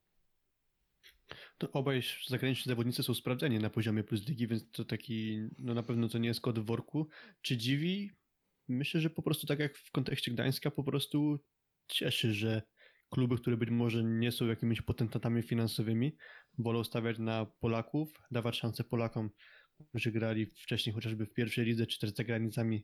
To 1.58 1.72
obaj 1.72 2.02
zagraniczni 2.28 2.70
zawodnicy 2.70 3.04
są 3.04 3.14
sprawdzeni 3.14 3.60
na 3.60 3.70
poziomie 3.70 4.04
plus 4.04 4.28
ligi, 4.28 4.48
więc 4.48 4.72
to 4.72 4.86
taki, 4.86 5.40
no 5.58 5.74
na 5.74 5.84
pewno 5.84 6.10
to 6.10 6.18
nie 6.18 6.28
jest 6.28 6.42
kod 6.42 6.60
w 6.60 6.66
worku. 6.66 7.08
Czy 7.42 7.58
dziwi? 7.58 8.12
Myślę, 8.68 9.02
że 9.02 9.10
po 9.10 9.22
prostu 9.22 9.48
tak 9.48 9.60
jak 9.60 9.78
w 9.78 9.92
kontekście 9.92 10.32
Gdańska, 10.32 10.72
po 10.72 10.84
prostu 10.84 11.40
cieszy, 11.88 12.34
że 12.34 12.62
kluby, 13.10 13.38
które 13.38 13.58
być 13.58 13.70
może 13.70 14.04
nie 14.04 14.32
są 14.32 14.48
jakimiś 14.48 14.82
potentatami 14.82 15.42
finansowymi, 15.42 16.16
wolą 16.58 16.84
stawiać 16.84 17.20
na 17.20 17.46
Polaków, 17.46 18.22
dawać 18.32 18.58
szansę 18.58 18.84
Polakom, 18.84 19.30
którzy 19.90 20.12
grali 20.12 20.46
wcześniej 20.46 20.94
chociażby 20.94 21.26
w 21.26 21.34
pierwszej 21.34 21.66
lidze, 21.66 21.88
czy 21.88 22.00
też 22.00 22.10
za 22.10 22.24
granicami 22.24 22.84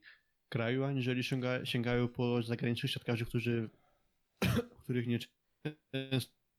kraju, 0.49 0.83
aniżeli 0.83 1.23
sięga, 1.23 1.65
sięgają 1.65 2.07
po 2.07 2.43
zagranicznych 2.43 2.91
siatkarzy, 2.91 3.25
którzy, 3.25 3.69
których 4.83 5.07
nie 5.07 5.19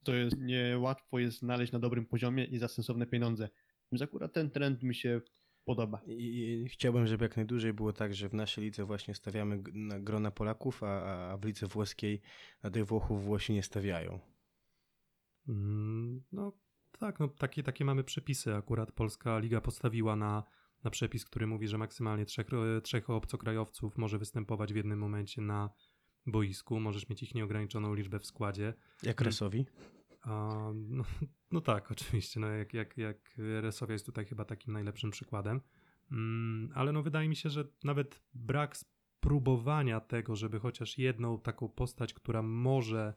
to 0.03 0.13
jest 0.13 0.37
niełatwo 0.37 1.19
jest 1.19 1.39
znaleźć 1.39 1.71
na 1.71 1.79
dobrym 1.79 2.05
poziomie 2.05 2.45
i 2.45 2.57
za 2.57 2.67
sensowne 2.67 3.05
pieniądze. 3.05 3.49
Więc 3.91 4.01
akurat 4.01 4.33
ten 4.33 4.49
trend 4.49 4.83
mi 4.83 4.95
się 4.95 5.21
podoba. 5.65 6.01
I 6.05 6.63
i 6.63 6.69
chciałbym, 6.69 7.07
żeby 7.07 7.25
jak 7.25 7.37
najdłużej 7.37 7.73
było 7.73 7.93
tak, 7.93 8.13
że 8.13 8.29
w 8.29 8.33
naszej 8.33 8.63
lidze 8.63 8.85
właśnie 8.85 9.15
stawiamy 9.15 9.63
na 9.73 9.99
grona 9.99 10.31
Polaków, 10.31 10.83
a, 10.83 11.31
a 11.31 11.37
w 11.37 11.45
lidze 11.45 11.67
włoskiej 11.67 12.21
na 12.63 12.69
tych 12.69 12.85
Włochów 12.85 13.23
Włosi 13.23 13.53
nie 13.53 13.63
stawiają. 13.63 14.19
Mm, 15.47 16.23
No 16.31 16.51
tak, 16.99 17.19
no 17.19 17.27
takie, 17.27 17.63
takie 17.63 17.85
mamy 17.85 18.03
przepisy. 18.03 18.55
Akurat 18.55 18.91
Polska 18.91 19.39
Liga 19.39 19.61
postawiła 19.61 20.15
na, 20.15 20.43
na 20.83 20.91
przepis, 20.91 21.25
który 21.25 21.47
mówi, 21.47 21.67
że 21.67 21.77
maksymalnie 21.77 22.25
trzech, 22.25 22.47
e, 22.77 22.81
trzech 22.81 23.09
obcokrajowców 23.09 23.97
może 23.97 24.17
występować 24.17 24.73
w 24.73 24.75
jednym 24.75 24.99
momencie 24.99 25.41
na 25.41 25.69
boisku. 26.27 26.79
Możesz 26.79 27.09
mieć 27.09 27.23
ich 27.23 27.35
nieograniczoną 27.35 27.93
liczbę 27.93 28.19
w 28.19 28.25
składzie. 28.25 28.73
Jak. 29.03 29.21
Resowi? 29.21 29.65
A, 30.21 30.71
no, 30.73 31.03
no 31.51 31.61
tak, 31.61 31.91
oczywiście. 31.91 32.39
No 32.39 32.47
jak, 32.47 32.73
jak, 32.73 32.97
jak 32.97 33.35
Resowia 33.37 33.93
jest 33.93 34.05
tutaj 34.05 34.25
chyba 34.25 34.45
takim 34.45 34.73
najlepszym 34.73 35.11
przykładem. 35.11 35.61
Mm, 36.11 36.71
ale 36.75 36.91
no 36.91 37.03
wydaje 37.03 37.29
mi 37.29 37.35
się, 37.35 37.49
że 37.49 37.67
nawet 37.83 38.21
brak 38.33 38.77
spróbowania 38.77 39.99
tego, 39.99 40.35
żeby 40.35 40.59
chociaż 40.59 40.97
jedną 40.97 41.39
taką 41.39 41.69
postać, 41.69 42.13
która 42.13 42.41
może 42.41 43.13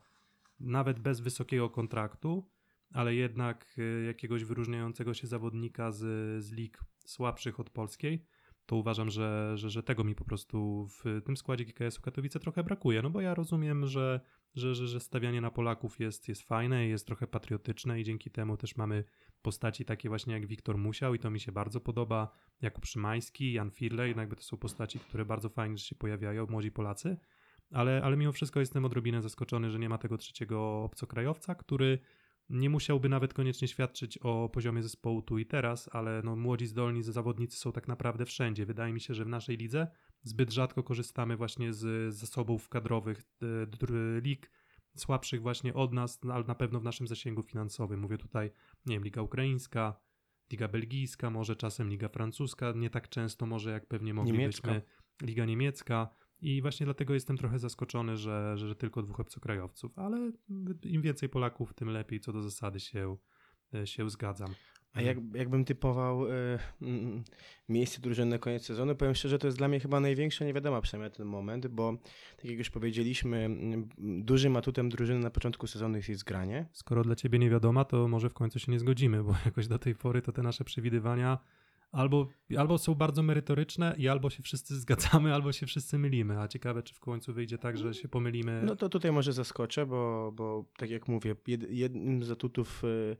nawet 0.61 1.01
bez 1.01 1.21
wysokiego 1.21 1.71
kontraktu, 1.71 2.51
ale 2.93 3.15
jednak 3.15 3.75
y, 3.79 4.05
jakiegoś 4.07 4.45
wyróżniającego 4.45 5.15
się 5.15 5.27
zawodnika 5.27 5.93
z, 5.93 5.99
z 6.45 6.53
lig 6.53 6.81
słabszych 7.07 7.61
od 7.61 7.71
polskiej, 7.71 8.25
to 8.67 8.77
uważam, 8.77 9.11
że, 9.11 9.53
że, 9.55 9.71
że 9.71 9.83
tego 9.83 10.05
mi 10.05 10.15
po 10.15 10.25
prostu 10.25 10.87
w 10.87 11.23
tym 11.25 11.37
składzie 11.37 11.65
GKS-u 11.65 12.03
Katowice 12.03 12.41
trochę 12.41 12.65
brakuje. 12.65 13.03
No 13.03 13.11
bo 13.11 13.21
ja 13.21 13.35
rozumiem, 13.35 13.87
że, 13.87 14.21
że, 14.55 14.75
że, 14.75 14.87
że 14.87 15.01
stawianie 15.01 15.41
na 15.41 15.51
Polaków 15.51 16.01
jest, 16.01 16.29
jest 16.29 16.43
fajne, 16.43 16.87
jest 16.87 17.07
trochę 17.07 17.27
patriotyczne 17.27 18.01
i 18.01 18.05
dzięki 18.05 18.31
temu 18.31 18.57
też 18.57 18.77
mamy 18.77 19.05
postaci 19.43 19.85
takie 19.85 20.09
właśnie 20.09 20.35
jak 20.35 20.47
Wiktor 20.47 20.79
Musiał 20.79 21.15
i 21.15 21.19
to 21.19 21.31
mi 21.31 21.41
się 21.41 21.53
bardzo 21.53 21.81
podoba, 21.81 22.33
Jakub 22.63 22.87
Szymański, 22.87 23.53
Jan 23.53 23.71
Firlej, 23.71 24.15
no 24.17 24.27
to 24.37 24.43
są 24.43 24.57
postaci, 24.57 24.99
które 24.99 25.25
bardzo 25.25 25.49
fajnie 25.49 25.79
się 25.79 25.95
pojawiają, 25.95 26.47
młodzi 26.47 26.73
Polacy, 26.73 27.17
ale, 27.71 28.03
ale 28.05 28.17
mimo 28.17 28.33
wszystko 28.33 28.61
jestem 28.61 28.85
odrobinę 28.85 29.23
zaskoczony, 29.23 29.71
że 29.71 29.79
nie 29.79 29.89
ma 29.89 29.99
tego 29.99 30.19
trzeciego 30.19 30.85
obcokrajowca, 30.85 31.55
który 31.55 31.99
nie 32.49 32.71
musiałby 32.71 33.09
nawet 33.09 33.35
koniecznie 33.35 33.69
świadczyć 33.69 34.19
o 34.19 34.49
poziomie 34.49 34.83
zespołu 34.83 35.23
tu 35.23 35.39
i 35.39 35.47
teraz, 35.47 35.91
ale 35.93 36.23
no, 36.25 36.37
młodzi, 36.37 36.67
zdolni 36.67 37.03
zawodnicy 37.03 37.59
są 37.59 37.73
tak 37.73 37.89
naprawdę 37.89 38.25
wszędzie. 38.25 38.67
Wydaje 38.67 38.93
mi 38.93 39.01
się, 39.01 39.15
że 39.15 39.25
w 39.25 39.29
naszej 39.29 39.57
lidze 39.57 39.87
zbyt 40.23 40.53
rzadko 40.53 40.83
korzystamy 40.83 41.37
właśnie 41.37 41.73
z 41.73 42.15
zasobów 42.15 42.69
kadrowych 42.69 43.23
e, 43.43 44.21
lig 44.21 44.51
słabszych 44.97 45.43
właśnie 45.43 45.75
od 45.75 45.93
nas, 45.93 46.23
no, 46.25 46.35
ale 46.35 46.45
na 46.45 46.55
pewno 46.55 46.81
w 46.81 46.85
naszym 46.85 47.07
zasięgu 47.07 47.43
finansowym. 47.43 48.01
Mówię 48.01 48.19
tutaj, 48.19 48.51
nie 48.87 48.97
wiem, 48.97 49.05
Liga 49.05 49.23
Ukraińska, 49.23 50.01
Liga 50.51 50.69
Belgijska, 50.69 51.31
może 51.31 51.57
czasem 51.57 51.89
Liga 51.89 52.09
Francuska, 52.09 52.73
nie 52.77 52.91
tak 52.91 53.09
często 53.09 53.47
może 53.47 53.71
jak 53.71 53.87
pewnie 53.87 54.15
moglibyśmy. 54.15 54.69
Niemiecka. 54.69 54.91
Liga 55.23 55.45
Niemiecka. 55.45 56.09
I 56.41 56.63
właśnie 56.63 56.87
dlatego 56.87 57.15
jestem 57.15 57.37
trochę 57.37 57.59
zaskoczony, 57.59 58.17
że, 58.17 58.59
że, 58.59 58.77
tylko 58.77 59.03
dwóch 59.03 59.21
obcokrajowców, 59.21 59.99
ale 59.99 60.33
im 60.83 61.03
więcej 61.03 61.29
Polaków, 61.29 61.75
tym 61.75 61.89
lepiej, 61.89 62.21
co 62.21 62.33
do 62.33 62.43
zasady 62.43 62.81
się, 62.81 63.17
e, 63.75 63.87
się 63.87 64.11
zgadzam. 64.11 64.55
A 64.97 65.03
jak, 65.03 65.19
jakbym 65.35 65.65
typował 65.65 66.27
mm, 66.83 67.25
miejsce 67.69 68.01
drużyny 68.01 68.31
na 68.31 68.39
koniec 68.39 68.65
sezonu, 68.65 68.95
powiem 68.95 69.15
szczerze, 69.15 69.39
to 69.39 69.47
jest 69.47 69.59
dla 69.59 69.69
mnie 69.69 69.81
chyba 69.81 70.01
największa 70.01 70.45
niewiadoma 70.45 70.81
przynajmniej 70.81 71.11
na 71.11 71.17
ten 71.17 71.27
moment, 71.27 71.67
bo 71.67 71.99
tak 72.37 72.45
jak 72.45 72.59
już 72.59 72.71
powiedzieliśmy, 72.71 73.37
mm, 73.37 73.89
dużym 73.99 74.57
atutem 74.57 74.89
drużyny 74.89 75.21
na 75.21 75.31
początku 75.31 75.67
sezonu 75.67 75.97
jest 75.97 76.15
zgranie. 76.15 76.67
Skoro 76.73 77.03
dla 77.03 77.17
ciebie 77.17 77.39
nie 77.39 77.51
wiadoma, 77.51 77.85
to 77.85 78.09
może 78.09 78.31
w 78.31 78.35
końcu 78.35 78.59
się 78.59 78.73
nie 78.73 78.79
zgodzimy, 78.79 79.25
bo 79.25 79.35
jakoś 79.45 79.69
do 79.69 79.79
tej 79.79 79.95
pory 79.95 80.23
to 80.23 80.33
te 80.33 80.43
nasze 80.43 80.65
przewidywania 80.65 81.39
albo, 81.97 82.29
albo 82.59 82.79
są 82.79 82.95
bardzo 82.95 83.23
merytoryczne 83.23 83.95
i 83.99 84.09
albo 84.09 84.31
się 84.31 84.43
wszyscy 84.43 84.81
zgadzamy, 84.81 85.35
albo 85.35 85.53
się 85.53 85.67
wszyscy 85.67 85.99
mylimy. 85.99 86.41
A 86.41 86.49
ciekawe, 86.49 86.83
czy 86.83 86.95
w 86.95 87.01
końcu 87.01 87.33
wyjdzie 87.33 87.59
tak, 87.59 87.79
że 87.79 87.95
się 87.95 88.09
pomylimy. 88.09 88.63
No 88.65 88.77
to 88.77 88.89
tutaj 88.89 89.13
może 89.13 89.33
zaskoczę, 89.33 89.87
bo, 89.87 90.33
bo 90.33 90.65
tak 90.77 90.91
jak 90.91 91.09
mówię, 91.09 91.37
jed, 91.47 91.71
jednym 91.71 92.25
z 92.25 92.31
atutów 92.31 92.83
e, 92.85 93.17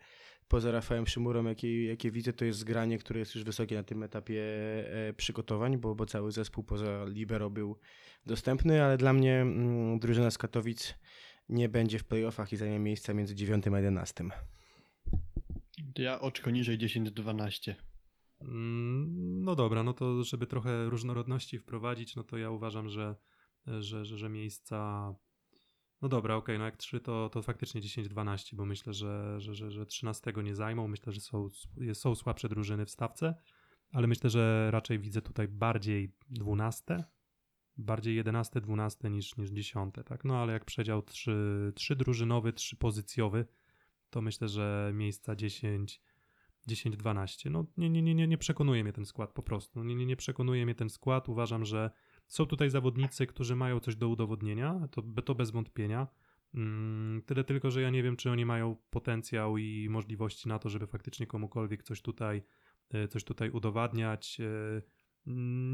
poza 0.49 0.71
Rafałem 0.71 1.07
Szymurą, 1.07 1.45
jakie, 1.45 1.85
jakie 1.85 2.11
widzę, 2.11 2.33
to 2.33 2.45
jest 2.45 2.59
zgranie, 2.59 2.99
które 2.99 3.21
jest 3.21 3.35
już 3.35 3.45
wysokie 3.45 3.77
na 3.77 3.83
tym 3.83 4.03
etapie 4.03 4.43
e, 5.09 5.13
przygotowań, 5.13 5.79
bo, 5.79 5.95
bo 5.95 6.07
cały 6.07 6.33
zespół 6.33 6.65
poza 6.65 7.05
Libero 7.05 7.51
był 7.51 7.77
dostępny, 8.27 8.85
ale 8.85 8.97
dla 8.97 9.13
mnie 9.13 9.41
mm, 9.41 9.99
drużyna 9.99 10.31
z 10.31 10.39
Katowic 10.39 10.95
nie 11.49 11.69
będzie 11.69 11.99
w 11.99 12.05
playoffach 12.05 12.53
i 12.53 12.57
zajmie 12.57 12.79
miejsca 12.79 13.15
między 13.15 13.35
9 13.35 13.65
a 13.69 13.77
11. 13.77 14.25
To 15.95 16.03
ja 16.03 16.21
oczko 16.21 16.51
niżej 16.51 16.79
10-12. 16.79 17.75
Mm, 18.41 19.45
No 19.45 19.55
dobra, 19.55 19.83
no 19.83 19.93
to 19.93 20.25
żeby 20.25 20.47
trochę 20.47 20.85
różnorodności 20.91 21.59
wprowadzić, 21.59 22.17
no 22.17 22.25
to 22.25 22.39
ja 22.39 22.51
uważam, 22.51 22.89
że, 22.89 23.17
że, 23.67 24.05
że, 24.05 24.19
że 24.19 24.29
miejsca. 24.29 25.15
No 26.03 26.09
dobra, 26.09 26.37
okej, 26.37 26.59
no 26.59 26.65
jak 26.65 26.77
3 26.77 27.01
to, 27.01 27.29
to 27.29 27.43
faktycznie 27.43 27.81
10-12, 27.81 28.55
bo 28.57 28.65
myślę, 28.67 28.93
że, 28.93 29.41
że, 29.41 29.55
że, 29.55 29.71
że 29.71 29.87
13 29.87 30.33
nie 30.45 30.55
zajmą. 30.55 30.89
Myślę, 30.89 31.13
że 31.13 31.21
są, 31.21 31.49
są 31.93 32.15
słabsze 32.15 32.49
drużyny 32.49 32.87
w 32.87 32.91
stawce, 32.91 33.35
ale 33.93 34.07
myślę, 34.07 34.31
że 34.31 34.71
raczej 34.71 34.99
widzę 34.99 35.23
tutaj 35.23 35.49
bardziej 35.49 36.13
12 36.31 37.05
bardziej 37.79 38.17
11, 38.17 38.61
12 38.61 39.11
niż, 39.11 39.37
niż 39.37 39.51
10, 39.51 39.95
tak? 40.05 40.25
No 40.25 40.37
ale 40.37 40.53
jak 40.53 40.65
przedział 40.65 41.03
3, 41.03 41.73
3 41.75 41.97
drużynowy, 41.97 42.53
3 42.53 42.77
pozycjowy, 42.77 43.47
to 44.11 44.23
myślę, 44.23 44.49
że 44.49 44.91
miejsca 44.95 45.37
10, 45.37 46.01
10, 46.67 46.97
12. 46.97 47.51
No 47.51 47.67
nie, 47.77 47.91
nie, 47.91 48.15
nie, 48.15 48.27
nie, 48.27 48.39
przekonuje 48.39 48.85
mnie 48.85 48.93
ten 48.93 49.07
skład 49.07 49.33
po 49.33 49.43
prostu. 49.43 49.85
Nie, 49.85 49.95
nie, 49.95 50.07
nie 50.07 50.17
przekonuje 50.17 50.65
mnie 50.65 50.75
ten 50.75 50.91
skład. 50.91 51.29
Uważam, 51.29 51.65
że 51.65 51.91
są 52.27 52.47
tutaj 52.47 52.71
zawodnicy, 52.71 53.27
którzy 53.27 53.57
mają 53.57 53.81
coś 53.81 53.97
do 53.97 54.09
udowodnienia, 54.09 54.89
to, 54.91 55.03
to 55.23 55.35
bez 55.35 55.51
wątpienia. 55.51 56.07
Mm, 56.55 57.23
Tyle 57.27 57.45
tylko, 57.45 57.71
że 57.71 57.83
ja 57.83 57.91
nie 57.91 58.03
wiem, 58.03 58.17
czy 58.17 58.31
oni 58.31 58.47
mają 58.47 58.77
potencjał 58.91 59.59
i 59.59 59.89
możliwości 59.91 60.49
na 60.49 60.59
to, 60.59 60.69
żeby 60.69 60.87
faktycznie 60.87 61.27
komukolwiek 61.27 61.83
coś 61.83 62.03
tutaj, 62.03 62.43
e, 62.91 63.09
coś 63.09 63.25
tutaj 63.25 63.51
udowadniać. 63.51 64.41
E, 64.41 64.83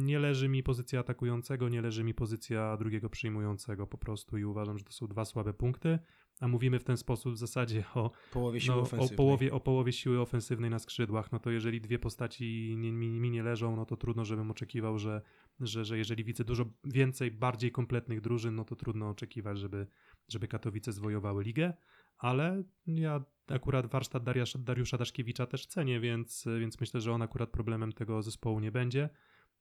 Nie 0.02 0.18
leży 0.18 0.48
mi 0.48 0.62
pozycja 0.62 1.00
atakującego, 1.00 1.68
nie 1.68 1.82
leży 1.82 2.04
mi 2.04 2.14
pozycja 2.14 2.76
drugiego 2.76 3.10
przyjmującego 3.10 3.86
po 3.86 3.98
prostu 3.98 4.38
i 4.38 4.44
uważam, 4.44 4.78
że 4.78 4.84
to 4.84 4.92
są 4.92 5.06
dwa 5.06 5.24
słabe 5.24 5.54
punkty, 5.54 5.98
a 6.42 6.48
mówimy 6.48 6.78
w 6.78 6.84
ten 6.84 6.96
sposób 6.96 7.34
w 7.34 7.36
zasadzie 7.36 7.84
o, 7.94 8.10
Połowie 8.32 8.60
siły 8.60 8.76
no, 8.92 9.04
o, 9.04 9.08
połowie, 9.08 9.52
o 9.52 9.60
połowie 9.60 9.92
siły 9.92 10.20
ofensywnej 10.20 10.70
na 10.70 10.78
skrzydłach, 10.78 11.32
no 11.32 11.38
to 11.38 11.50
jeżeli 11.50 11.80
dwie 11.80 11.98
postaci 11.98 12.74
nie, 12.78 12.92
mi, 12.92 13.20
mi 13.20 13.30
nie 13.30 13.42
leżą, 13.42 13.76
no 13.76 13.86
to 13.86 13.96
trudno, 13.96 14.24
żebym 14.24 14.50
oczekiwał, 14.50 14.98
że, 14.98 15.22
że, 15.60 15.84
że 15.84 15.98
jeżeli 15.98 16.24
widzę 16.24 16.44
dużo 16.44 16.64
więcej, 16.84 17.30
bardziej 17.30 17.72
kompletnych 17.72 18.20
drużyn, 18.20 18.54
no 18.54 18.64
to 18.64 18.76
trudno 18.76 19.10
oczekiwać, 19.10 19.58
żeby, 19.58 19.86
żeby 20.28 20.48
Katowice 20.48 20.92
zwojowały 20.92 21.44
ligę, 21.44 21.72
ale 22.18 22.62
ja 22.86 23.24
akurat 23.48 23.86
warsztat 23.86 24.22
Dariusza, 24.22 24.58
Dariusza 24.58 24.98
Daszkiewicza 24.98 25.46
też 25.46 25.66
cenię, 25.66 26.00
więc, 26.00 26.48
więc 26.60 26.80
myślę, 26.80 27.00
że 27.00 27.12
on 27.12 27.22
akurat 27.22 27.50
problemem 27.50 27.92
tego 27.92 28.22
zespołu 28.22 28.60
nie 28.60 28.72
będzie. 28.72 29.08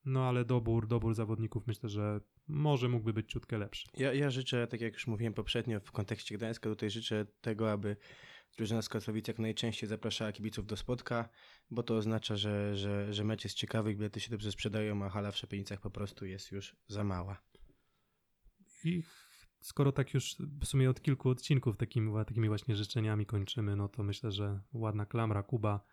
No 0.06 0.28
ale 0.28 0.46
dobór, 0.46 0.88
dobór 0.88 1.14
zawodników 1.14 1.68
myślę, 1.68 1.90
że 1.90 2.20
może 2.48 2.90
mógłby 2.90 3.14
być 3.14 3.32
ciutkę 3.32 3.58
lepszy. 3.58 3.88
Ja, 3.98 4.14
ja 4.14 4.30
życzę, 4.30 4.68
tak 4.68 4.82
jak 4.82 4.94
już 4.94 5.08
mówiłem 5.08 5.34
poprzednio 5.34 5.80
w 5.80 5.92
kontekście 5.92 6.38
Gdańska, 6.38 6.70
tutaj 6.70 6.90
życzę 6.90 7.26
tego, 7.42 7.72
aby 7.72 7.98
drużyna 8.58 8.82
z 8.82 8.90
Katowic 8.90 9.28
jak 9.28 9.40
najczęściej 9.40 9.90
zapraszała 9.90 10.32
kibiców 10.32 10.66
do 10.66 10.78
spotka, 10.78 11.30
bo 11.72 11.84
to 11.84 11.96
oznacza, 11.96 12.36
że, 12.36 12.76
że, 12.76 13.14
że 13.14 13.24
mecz 13.24 13.44
jest 13.44 13.56
ciekawy, 13.56 13.96
bilety 13.96 14.20
się 14.20 14.32
dobrze 14.32 14.52
sprzedają, 14.52 15.06
a 15.06 15.10
hala 15.10 15.32
w 15.32 15.38
Szepienicach 15.38 15.82
po 15.82 15.90
prostu 15.90 16.26
jest 16.26 16.52
już 16.52 16.76
za 16.88 17.04
mała. 17.04 17.42
I 18.84 19.04
skoro 19.62 19.92
tak 19.92 20.14
już 20.14 20.36
w 20.62 20.66
sumie 20.66 20.90
od 20.90 21.02
kilku 21.02 21.30
odcinków 21.30 21.78
takimi, 21.78 22.14
takimi 22.26 22.48
właśnie 22.48 22.76
życzeniami 22.76 23.26
kończymy, 23.26 23.76
no 23.76 23.90
to 23.90 24.04
myślę, 24.04 24.32
że 24.32 24.62
ładna 24.74 25.06
klamra 25.06 25.44
Kuba. 25.44 25.86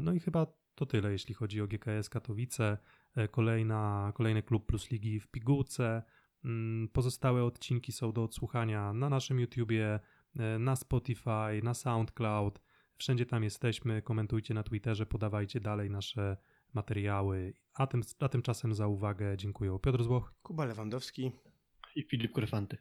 No 0.00 0.12
i 0.12 0.20
chyba 0.20 0.46
to 0.74 0.86
tyle, 0.86 1.12
jeśli 1.12 1.34
chodzi 1.34 1.60
o 1.60 1.66
GKS 1.66 2.08
Katowice. 2.08 2.78
E, 3.16 3.28
Kolejna, 3.28 4.12
kolejny 4.14 4.42
klub 4.42 4.66
plus 4.66 4.90
ligi 4.90 5.20
w 5.20 5.28
pigułce. 5.28 6.02
Mm, 6.44 6.88
Pozostałe 6.88 7.44
odcinki 7.44 7.92
są 7.92 8.12
do 8.12 8.24
odsłuchania 8.24 8.92
na 8.92 9.08
naszym 9.08 9.40
YouTubie, 9.40 10.00
e, 10.36 10.58
na 10.58 10.76
Spotify, 10.76 11.60
na 11.62 11.74
SoundCloud. 11.74 12.60
Wszędzie 12.96 13.26
tam 13.26 13.44
jesteśmy. 13.44 14.02
Komentujcie 14.02 14.54
na 14.54 14.62
Twitterze, 14.62 15.06
podawajcie 15.06 15.60
dalej 15.60 15.90
nasze 15.90 16.36
materiały. 16.74 17.54
A, 17.74 17.86
tym, 17.86 18.02
a 18.20 18.28
tymczasem 18.28 18.74
za 18.74 18.86
uwagę 18.86 19.36
dziękuję. 19.36 19.78
Piotr 19.82 20.02
Złoch. 20.04 20.34
Kuba 20.42 20.64
Lewandowski. 20.64 21.32
I 21.96 22.02
Filip 22.02 22.32
Korfanty. 22.32 22.76